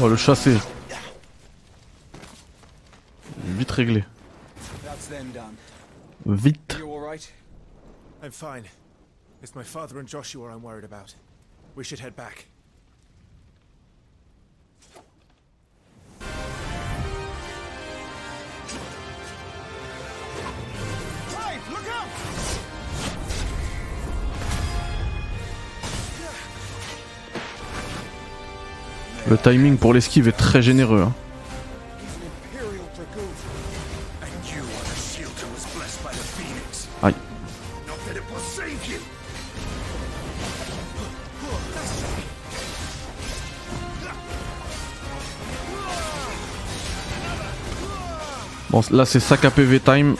[0.00, 0.58] Oh le chassé.
[3.44, 4.04] Vite réglé.
[4.84, 5.56] That's them done.
[6.24, 6.76] Vite.
[6.78, 7.32] You all right?
[8.22, 8.64] I'm fine.
[9.42, 11.14] It's my father and Joshua I'm worried about.
[11.74, 12.46] We should head back.
[21.30, 22.08] Clive, look out!
[29.30, 31.02] Le timing pour l'esquive est très généreux.
[31.02, 31.12] hein.
[48.90, 50.16] Là c'est sac à PV time.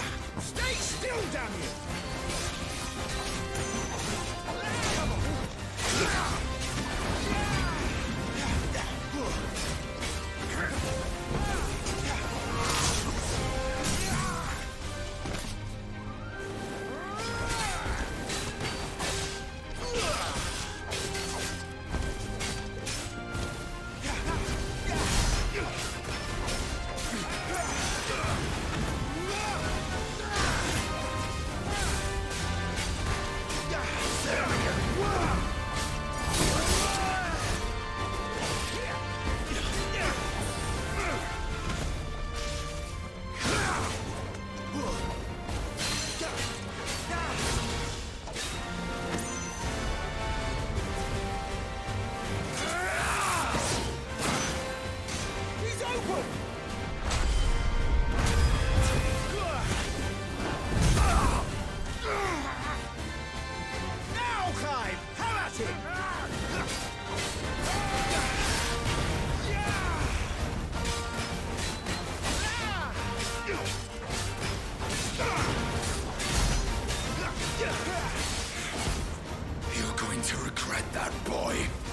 [80.99, 81.88] that boy.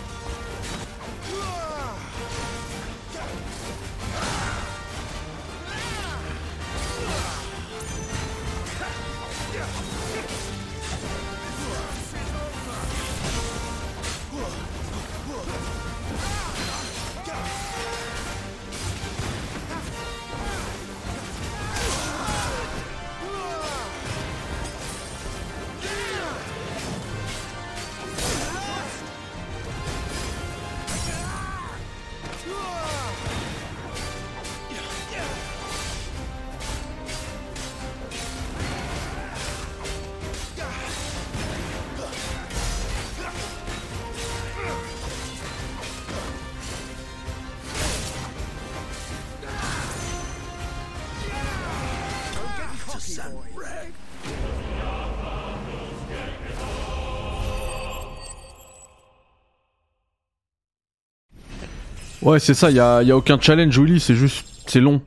[62.26, 64.48] Ouais, c'est ça, y a, y a aucun challenge, Willy, c'est juste.
[64.68, 65.00] C'est long.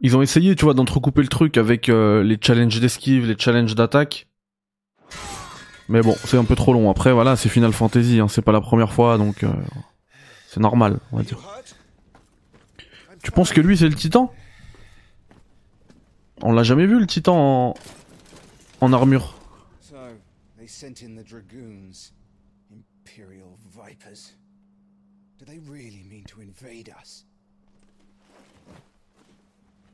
[0.00, 3.74] Ils ont essayé, tu vois, d'entrecouper le truc avec euh, les challenges d'esquive, les challenges
[3.74, 4.26] d'attaque.
[5.90, 6.90] Mais bon, c'est un peu trop long.
[6.90, 9.52] Après, voilà, c'est Final Fantasy, hein, c'est pas la première fois, donc euh,
[10.48, 11.38] c'est normal, on va dire.
[13.22, 14.32] Tu penses que lui, c'est le titan?
[16.42, 17.74] On l'a jamais vu, le titan en,
[18.80, 19.36] en armure.
[20.66, 22.12] Sent in the dragoons.
[22.72, 24.34] Imperial vipers.
[25.38, 27.24] Do they really mean to invade us?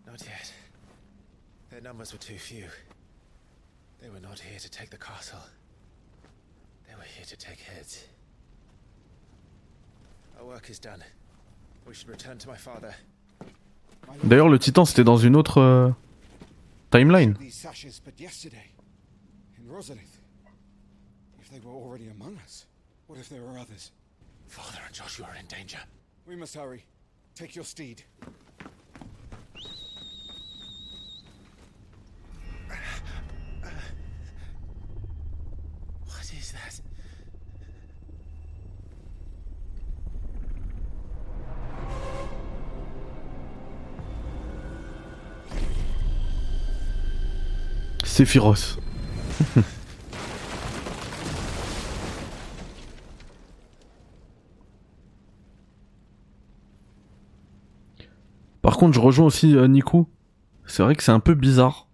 [0.07, 0.53] Not yet.
[1.71, 2.65] Their numbers were too few.
[4.01, 5.39] They were not here to take the castle.
[6.89, 8.05] They were here to take heads.
[10.39, 11.03] Our work is done.
[11.87, 12.95] We should return to my father.
[14.25, 15.91] D'ailleurs, le titan, c'était dans une autre euh,
[16.91, 17.35] timeline.
[17.39, 18.73] These sashes but yesterday.
[19.59, 20.19] In Rosalith.
[21.41, 22.67] If they were already among us.
[23.07, 23.93] What if there were others?
[24.51, 25.79] Father and Joshua are in danger.
[26.27, 26.85] We must hurry.
[27.37, 28.03] Take your steed.
[36.05, 36.81] What is that?
[48.03, 48.79] Sephiroth.
[58.81, 60.09] contre, je rejoins aussi euh, Nico.
[60.67, 61.87] C'est vrai que c'est un peu bizarre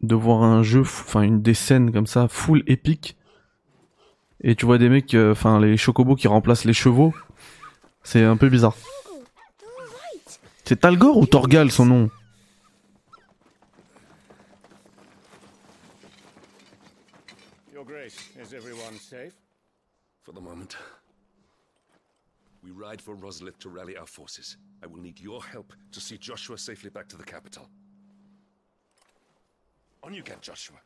[0.00, 3.16] de voir un jeu, enfin une des scènes comme ça, full épique.
[4.40, 7.12] Et tu vois des mecs, euh, enfin les chocobos qui remplacent les chevaux.
[8.04, 8.76] C'est un peu bizarre.
[10.64, 12.10] C'est Talgor ou Torgal son nom?
[17.74, 19.34] Your Grace, is everyone safe?
[20.24, 20.76] For the moment.
[22.68, 24.58] We ride for Rosalith to rally our forces.
[24.82, 27.66] I will need your help to see Joshua safely back to the capital.
[30.02, 30.76] On you get, Joshua.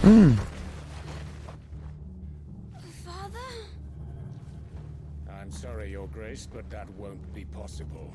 [0.00, 0.32] Hmm.
[3.04, 3.38] Father?
[5.30, 8.10] I'm sorry, Your Grace, but that won't be possible.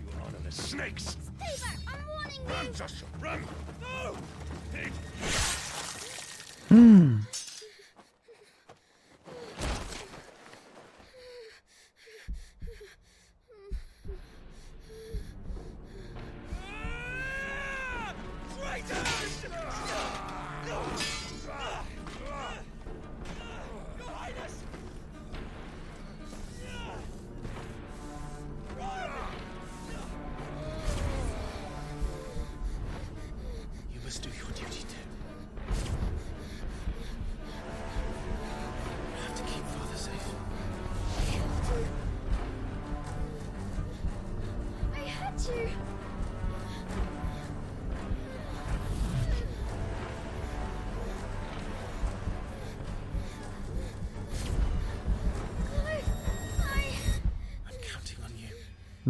[0.00, 1.16] You honorless snakes!
[1.56, 1.68] Stay!
[1.88, 2.54] I'm warning you!
[2.54, 3.40] Run, Joshua, run!
[3.80, 4.16] No!
[6.68, 7.18] Hmm.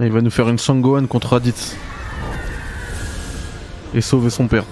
[0.05, 1.77] Il va nous faire une Sangohan contre Raditz.
[3.95, 4.65] Et sauver son père.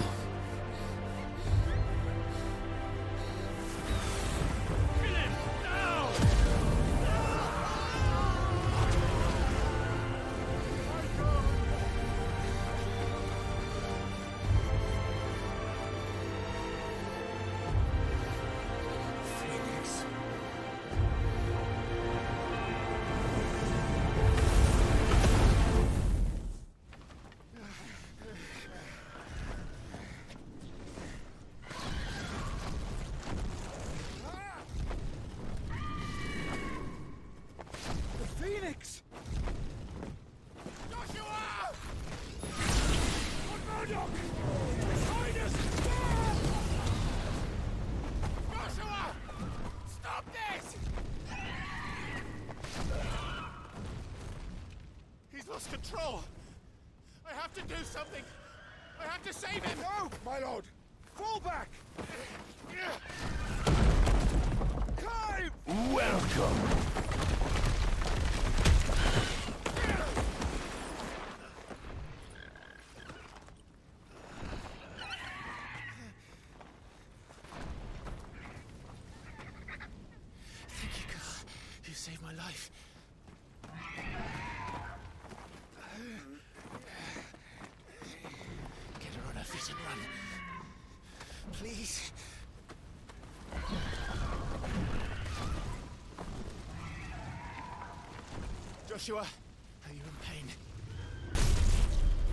[99.01, 100.47] Joshua, are you in pain?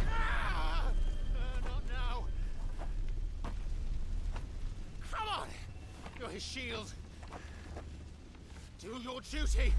[0.07, 0.89] Ah!
[1.35, 2.27] Uh, not now.
[5.11, 5.49] Come on!
[6.21, 6.93] You're his shield.
[8.79, 9.73] Do your duty.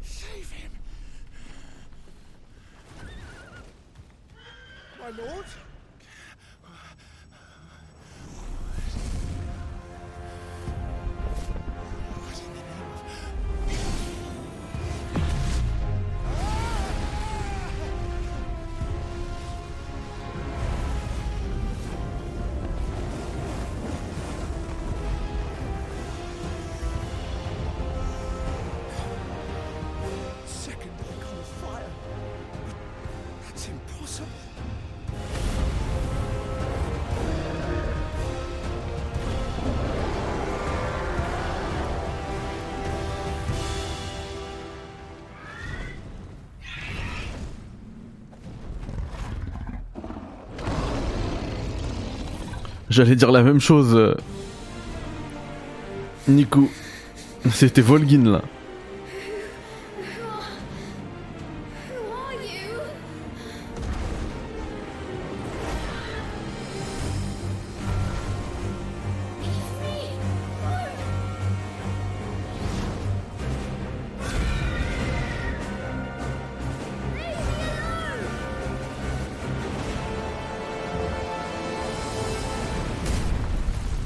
[0.00, 0.70] Save him.
[4.98, 5.44] My lord?
[52.94, 53.92] J'allais dire la même chose.
[53.96, 54.14] euh.
[56.28, 56.70] Nico.
[57.50, 58.42] C'était Volgin là.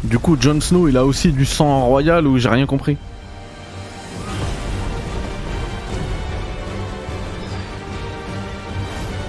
[0.09, 2.97] Du coup, Jon Snow, il a aussi du sang royal ou j'ai rien compris.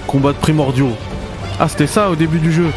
[0.07, 0.93] Combat de primordiaux.
[1.60, 2.72] Ah, c'était ça au début du jeu.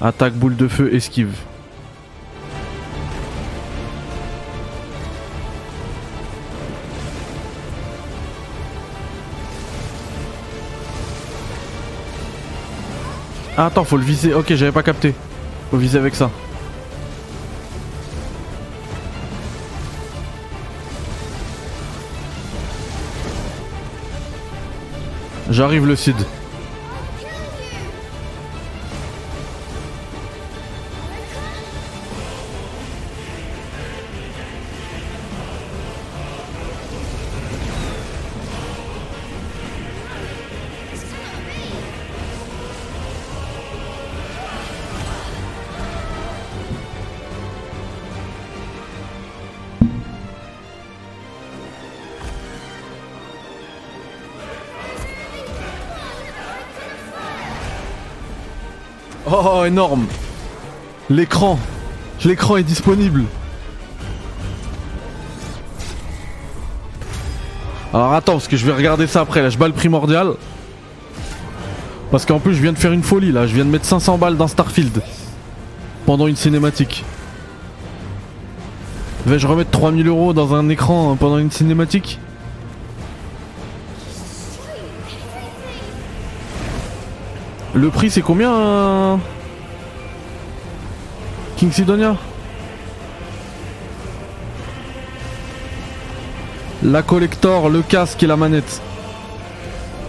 [0.00, 1.36] Attaque boule de feu, esquive.
[13.56, 14.32] Ah, attends, faut le viser.
[14.34, 15.14] Ok, j'avais pas capté.
[15.70, 16.30] Faut viser avec ça.
[25.50, 26.16] J'arrive le Cid.
[61.10, 61.58] L'écran.
[62.24, 63.24] L'écran est disponible.
[67.94, 69.50] Alors attends, parce que je vais regarder ça après, là.
[69.50, 70.34] Je bats primordial.
[72.10, 74.18] Parce qu'en plus je viens de faire une folie là, je viens de mettre 500
[74.18, 75.02] balles dans Starfield.
[76.04, 77.04] Pendant une cinématique.
[79.24, 82.18] Vais-je remettre 3000 euros dans un écran hein, pendant une cinématique?
[87.74, 89.16] Le prix c'est combien euh,
[91.62, 92.16] King Sidonia
[96.82, 98.82] La collector, le casque et la manette.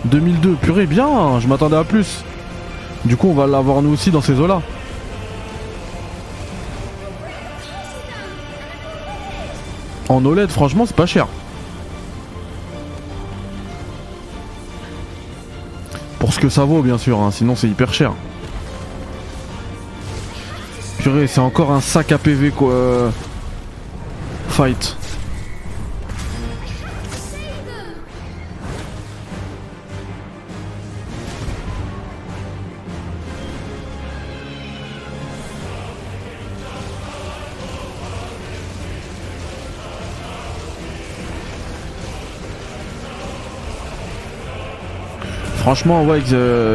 [0.05, 2.23] 2002, purée bien, je m'attendais à plus.
[3.05, 4.63] Du coup on va l'avoir nous aussi dans ces eaux là.
[10.09, 11.27] En OLED franchement c'est pas cher.
[16.17, 18.13] Pour ce que ça vaut bien sûr, hein, sinon c'est hyper cher
[21.27, 23.11] c'est encore un sac à PV quoi.
[24.49, 24.97] Fight.
[45.57, 46.21] Franchement, ouais,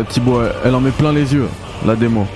[0.08, 1.46] Thibaut, elle en met plein les yeux,
[1.84, 2.26] la démo.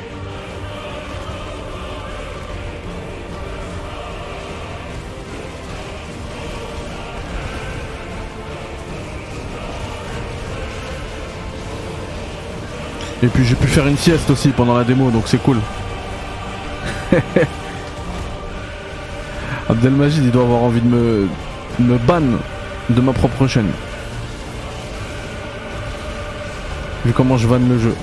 [13.23, 15.59] Et puis j'ai pu faire une sieste aussi pendant la démo, donc c'est cool.
[19.69, 21.29] Abdelmajid, il doit avoir envie de me,
[21.79, 22.23] me ban
[22.91, 23.71] de ma propre chaîne.
[27.05, 27.95] Vu comment je vanne le jeu.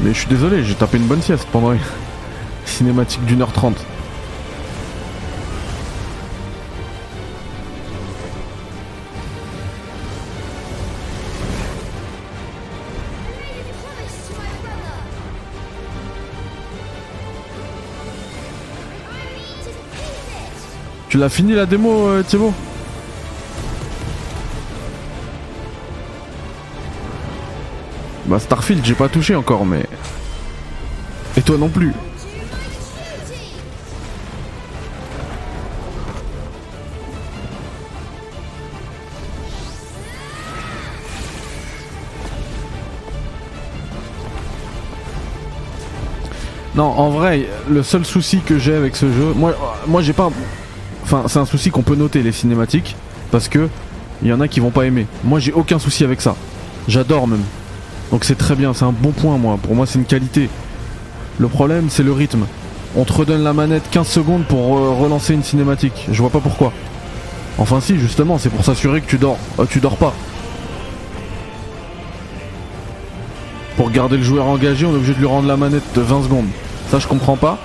[0.00, 1.80] Mais je suis désolé, j'ai tapé une bonne sieste pendant une
[2.64, 3.84] cinématique d'une heure trente.
[21.14, 22.52] Tu l'as fini la démo, euh, Thibaut?
[28.26, 29.86] Bah Starfield, j'ai pas touché encore, mais...
[31.36, 31.92] Et toi non plus.
[46.74, 49.54] Non, en vrai, le seul souci que j'ai avec ce jeu, moi,
[49.86, 50.28] moi j'ai pas,
[51.28, 52.96] c'est un souci qu'on peut noter les cinématiques,
[53.30, 53.68] parce que
[54.22, 55.06] il y en a qui vont pas aimer.
[55.24, 56.36] Moi, j'ai aucun souci avec ça.
[56.88, 57.42] J'adore même.
[58.10, 59.58] Donc c'est très bien, c'est un bon point, moi.
[59.60, 60.48] Pour moi, c'est une qualité.
[61.38, 62.46] Le problème, c'est le rythme.
[62.96, 66.06] On te redonne la manette 15 secondes pour euh, relancer une cinématique.
[66.10, 66.72] Je vois pas pourquoi.
[67.58, 69.38] Enfin si, justement, c'est pour s'assurer que tu dors.
[69.58, 70.14] Euh, tu dors pas.
[73.76, 76.22] Pour garder le joueur engagé, on est obligé de lui rendre la manette de 20
[76.22, 76.46] secondes.
[76.90, 77.58] Ça, je comprends pas.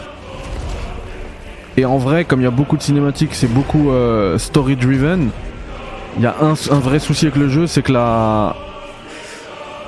[1.80, 5.30] Et en vrai, comme il y a beaucoup de cinématiques, c'est beaucoup euh, story driven.
[6.18, 8.54] Il y a un, vrai souci avec le jeu, c'est que la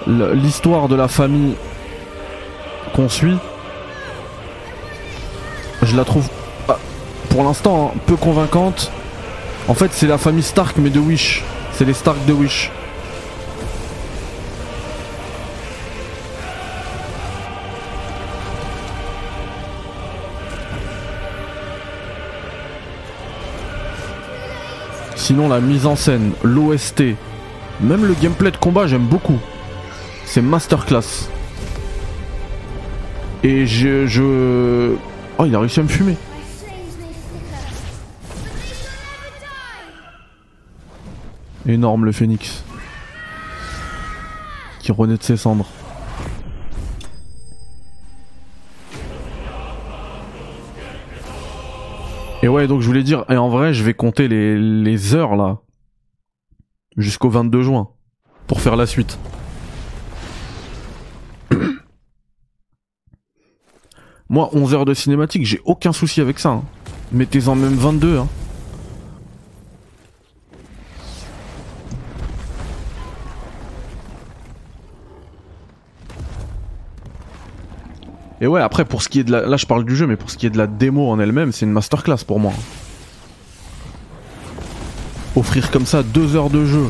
[0.08, 1.54] l'histoire de la famille
[2.96, 3.36] qu'on suit,
[5.82, 6.30] je la trouve
[7.30, 8.90] pour l'instant hein, peu convaincante.
[9.68, 11.44] En fait, c'est la famille Stark mais de Wish.
[11.74, 12.72] C'est les Stark de Wish.
[25.22, 27.04] Sinon, la mise en scène, l'OST,
[27.80, 29.38] même le gameplay de combat, j'aime beaucoup.
[30.26, 31.30] C'est masterclass.
[33.44, 34.96] Et je, je...
[35.38, 36.18] Oh, il a réussi à me fumer.
[41.68, 42.64] Énorme le phénix.
[44.80, 45.68] Qui renaît de ses cendres.
[52.68, 55.60] Donc je voulais dire, et en vrai, je vais compter les, les heures là.
[56.98, 57.90] Jusqu'au 22 juin.
[58.48, 59.18] Pour faire la suite.
[64.30, 66.50] Moi, 11 heures de cinématique, j'ai aucun souci avec ça.
[66.50, 66.64] Hein.
[67.12, 68.18] Mettez-en même 22.
[68.20, 68.28] Hein.
[78.42, 79.46] Et ouais, après, pour ce qui est de la...
[79.46, 81.52] Là, je parle du jeu, mais pour ce qui est de la démo en elle-même,
[81.52, 82.54] c'est une masterclass pour moi.
[85.36, 86.90] Offrir comme ça deux heures de jeu.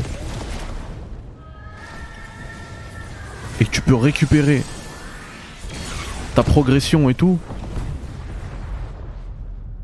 [3.60, 4.62] Et tu peux récupérer
[6.34, 7.38] ta progression et tout.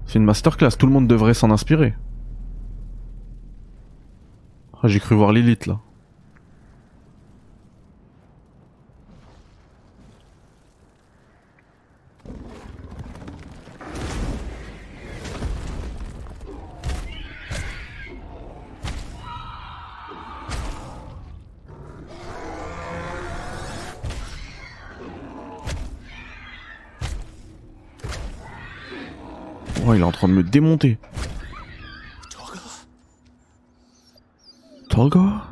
[0.06, 1.94] C'est une masterclass, tout le monde devrait s'en inspirer.
[4.82, 5.80] Ah, j'ai cru voir Lilith là.
[29.90, 30.98] Oh, il est en train de me démonter.
[34.90, 35.44] Tolga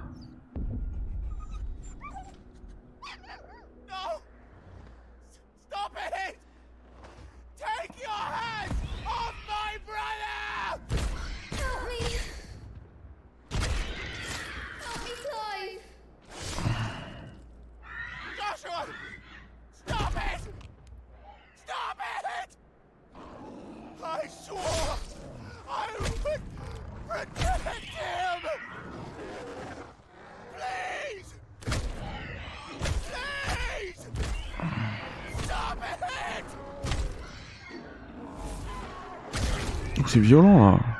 [40.06, 40.95] c'est violent là.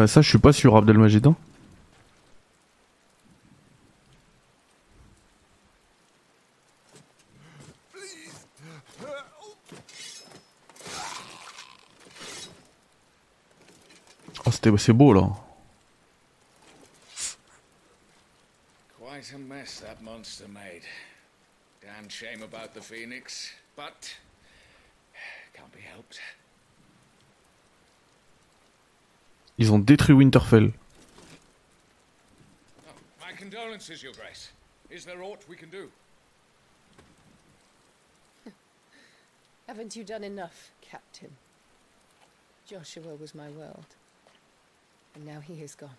[0.00, 1.26] Ouais, ça, je suis pas sûr, Abdelmajid.
[1.26, 1.36] hein.
[14.46, 15.30] Oh, c'était- c'est beau là.
[18.98, 20.82] Quite a mess that monster made.
[21.80, 24.16] Damn shame about the Phoenix, but
[29.58, 30.72] Ils ont détruit Winterfell.
[33.20, 34.52] My condolences, Your Grace.
[34.90, 35.90] Is there aught we can do?
[39.68, 41.30] Haven't you done enough, Captain?
[42.66, 43.86] Joshua was my world.
[45.14, 45.96] And now he is gone.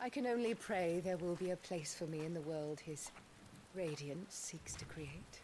[0.00, 3.10] I can only pray there will be a place for me in the world his
[3.74, 5.40] radiance seeks to create.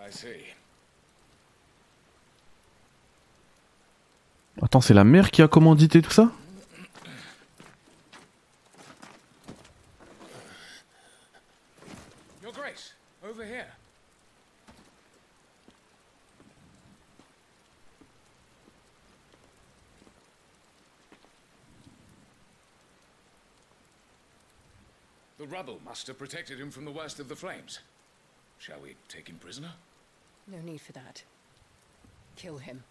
[0.00, 0.44] I see.
[4.60, 6.30] Attends, c'est la mère qui a commandité tout ça?
[12.42, 13.66] Your Grace, over here.
[25.38, 27.80] The rubble must have protected him from the worst of the flames.
[28.58, 29.72] Shall we take him prisoner?
[30.46, 31.24] No need for that.
[32.36, 32.84] Kill him.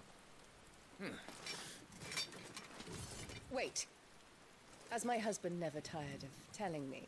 [1.01, 1.15] Hmm.
[3.51, 3.87] Wait.
[4.91, 7.07] As my husband never tired of telling me,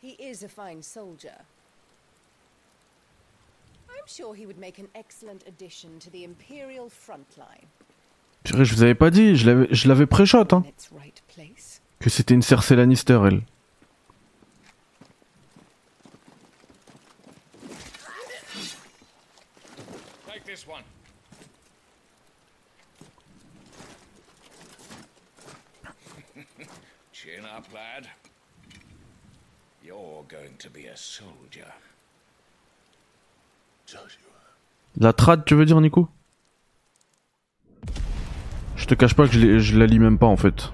[0.00, 1.34] he is a fine soldier.
[3.90, 7.66] I'm sure he would make an excellent addition to the Imperial front line.
[8.44, 10.62] Je vous avais pas dit, je l'avais, pré-shot, hein.
[11.98, 13.42] Que c'était une Cersei Lannister, elle.
[20.26, 20.84] Take this one.
[27.12, 28.06] Chin up, lad.
[29.82, 31.72] You're going to be a soldier.
[34.96, 36.08] La trad, tu veux dire, Nico?
[38.76, 40.72] Je te cache pas que je, l'ai- je la lis même pas en fait.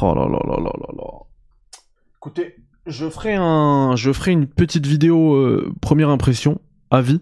[0.00, 1.10] Oh là là là là là là.
[2.16, 2.56] Écoutez,
[2.88, 6.60] je ferai un, je ferai une petite vidéo euh, première impression,
[6.90, 7.20] avis.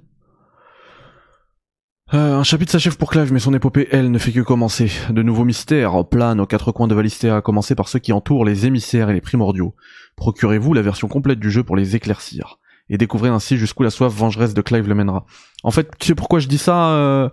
[2.15, 4.91] Euh, un chapitre s'achève pour Clive, mais son épopée, elle, ne fait que commencer.
[5.11, 8.45] De nouveaux mystères planent aux quatre coins de Valistea, à commencer par ceux qui entourent
[8.45, 9.75] les émissaires et les primordiaux.
[10.15, 14.15] Procurez-vous la version complète du jeu pour les éclaircir, et découvrez ainsi jusqu'où la soif
[14.15, 15.27] vengeresse de Clive le mènera.
[15.65, 17.29] En fait, tu sais pourquoi je dis ça, euh,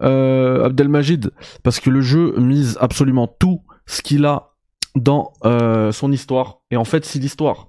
[0.00, 1.30] euh, Abdelmajid?
[1.62, 4.55] Parce que le jeu mise absolument tout ce qu'il a
[4.96, 6.58] dans euh, son histoire.
[6.72, 7.68] Et en fait, si l'histoire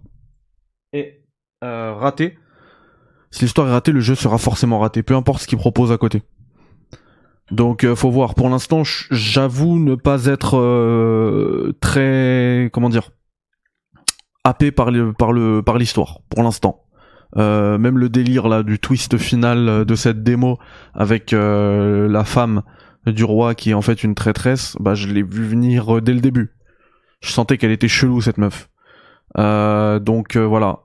[0.94, 1.24] est
[1.64, 2.40] euh, ratée,
[3.30, 5.98] si l'histoire est ratée, le jeu sera forcément raté, peu importe ce qu'il propose à
[5.98, 6.24] côté.
[7.52, 8.36] Donc euh, faut voir.
[8.36, 13.12] Pour l'instant, j'avoue ne pas être euh, très comment dire
[14.44, 16.84] happé par le par le par l'histoire pour l'instant.
[17.36, 20.60] Euh, même le délire là du twist final de cette démo
[20.94, 22.64] avec la femme
[23.06, 26.20] du roi qui est en fait une traîtresse, bah je l'ai vu venir dès le
[26.20, 26.56] début.
[27.22, 28.69] Je sentais qu'elle était chelou cette meuf.
[29.38, 30.84] Euh, donc euh, voilà.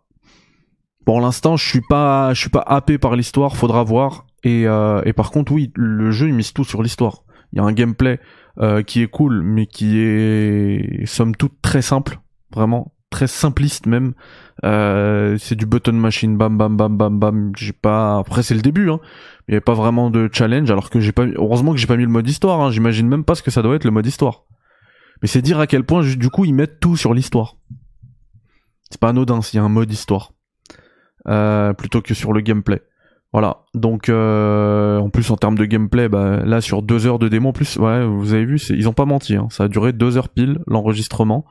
[1.04, 3.56] Pour l'instant, je suis pas, je suis pas happé par l'histoire.
[3.56, 4.26] Faudra voir.
[4.44, 7.24] Et, euh, et par contre, oui, le jeu il mise tout sur l'histoire.
[7.52, 8.18] Il y a un gameplay
[8.86, 12.18] qui est cool, mais qui est somme toute très simple,
[12.54, 14.14] vraiment très simpliste même.
[14.62, 17.52] C'est du button machine, bam bam bam bam bam.
[17.56, 18.18] J'ai pas.
[18.18, 19.00] Après c'est le début, hein.
[19.48, 21.26] Il y avait pas vraiment de challenge, alors que j'ai pas.
[21.26, 22.60] Heureusement que j'ai pas mis le mode histoire.
[22.60, 22.70] Hein.
[22.70, 24.44] J'imagine même pas ce que ça doit être le mode histoire.
[25.22, 27.56] Mais c'est dire à quel point du coup ils mettent tout sur l'histoire.
[28.90, 30.32] C'est pas anodin s'il y a un mode histoire
[31.28, 32.82] euh, plutôt que sur le gameplay.
[33.32, 33.64] Voilà.
[33.72, 37.48] Donc euh, en plus en termes de gameplay, bah, là sur deux heures de démo,
[37.50, 39.36] en plus, ouais, vous avez vu, ils ont pas menti.
[39.36, 39.48] hein.
[39.50, 41.46] Ça a duré deux heures pile l'enregistrement.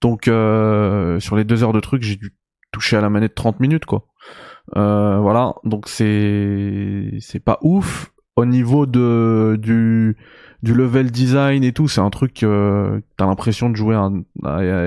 [0.00, 2.34] Donc euh, sur les deux heures de truc, j'ai dû
[2.72, 4.06] toucher à la manette 30 minutes quoi.
[4.76, 5.54] Euh, voilà.
[5.64, 8.12] Donc c'est c'est pas ouf.
[8.36, 10.16] Au niveau de du
[10.62, 14.10] du level design et tout, c'est un truc euh, t'as l'impression de jouer à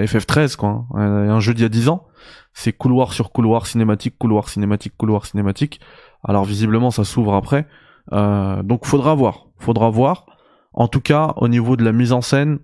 [0.04, 0.86] FF13 quoi, hein.
[0.94, 2.08] un, un jeu d'il y a 10 ans.
[2.54, 5.80] C'est couloir sur couloir cinématique, couloir cinématique, couloir cinématique.
[6.24, 7.68] Alors visiblement ça s'ouvre après.
[8.12, 10.26] Euh, donc faudra voir, faudra voir.
[10.74, 12.60] En tout cas, au niveau de la mise en scène,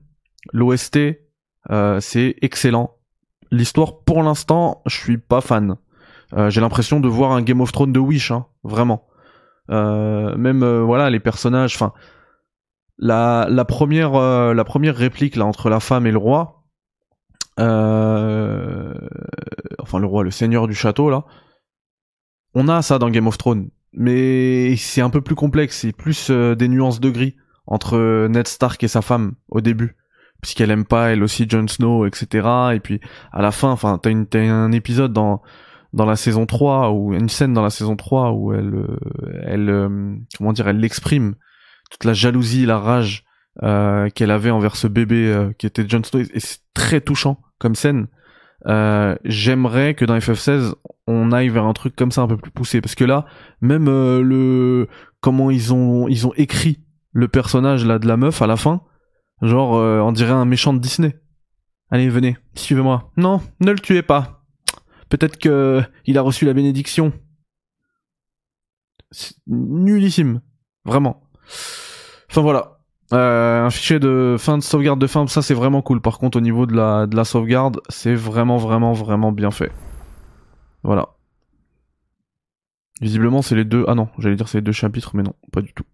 [0.53, 0.97] l'OST
[1.71, 2.95] euh, c'est excellent.
[3.51, 5.75] L'histoire pour l'instant, je suis pas fan.
[6.33, 9.07] Euh, j'ai l'impression de voir un Game of Thrones de Wish, hein, vraiment.
[9.69, 11.93] Euh, même euh, voilà les personnages, enfin
[12.97, 16.63] la, la première euh, la première réplique là entre la femme et le roi,
[17.57, 17.69] enfin
[19.99, 21.25] le roi, le seigneur du château là,
[22.55, 26.31] on a ça dans Game of Thrones, mais c'est un peu plus complexe, c'est plus
[26.31, 27.35] des nuances de gris
[27.67, 29.95] entre Ned Stark et sa femme au début
[30.41, 33.01] puisqu'elle aime pas elle aussi Jon Snow etc et puis
[33.31, 35.43] à la fin enfin t'as un épisode dans
[35.93, 38.97] dans la saison 3 ou une scène dans la saison 3 où elle euh,
[39.43, 41.35] elle euh, comment dire elle l'exprime
[41.89, 43.25] toute la jalousie la rage
[43.63, 46.19] euh, qu'elle avait envers ce bébé euh, qui était Jon Snow.
[46.19, 48.07] Et c'est très touchant comme scène.
[48.67, 50.73] Euh, j'aimerais que dans FF16
[51.07, 52.81] on aille vers un truc comme ça un peu plus poussé.
[52.81, 53.25] Parce que là
[53.61, 54.87] même euh, le
[55.21, 56.79] comment ils ont ils ont écrit
[57.11, 58.81] le personnage là de la meuf à la fin
[59.41, 61.17] genre on dirait un méchant de Disney.
[61.89, 63.11] Allez venez suivez-moi.
[63.17, 64.38] Non ne le tuez pas
[65.09, 67.13] peut-être que il a reçu la bénédiction
[69.47, 70.41] nullissime
[70.85, 71.23] vraiment
[72.29, 72.79] enfin voilà
[73.11, 75.99] euh, un fichier de fin de sauvegarde de fin, ça c'est vraiment cool.
[76.01, 79.71] Par contre, au niveau de la, de la sauvegarde, c'est vraiment, vraiment, vraiment bien fait.
[80.83, 81.09] Voilà.
[83.01, 83.83] Visiblement, c'est les deux.
[83.87, 85.85] Ah non, j'allais dire c'est les deux chapitres, mais non, pas du tout.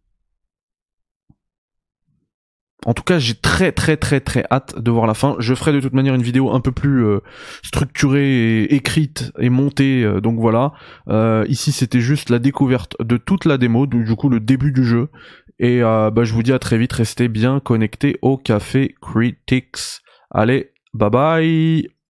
[2.86, 5.36] En tout cas, j'ai très très très très hâte de voir la fin.
[5.40, 7.20] Je ferai de toute manière une vidéo un peu plus euh,
[7.64, 10.04] structurée, écrite et montée.
[10.04, 10.74] euh, donc voilà.
[11.10, 14.72] Euh, ici, c'était juste la découverte de toute la démo, du du coup le début
[14.72, 15.10] du jeu.
[15.60, 16.92] Et bah, je vous dis à très vite.
[16.94, 20.02] Restez bien connectés au Café Critics.
[20.30, 21.95] Allez, bye bye.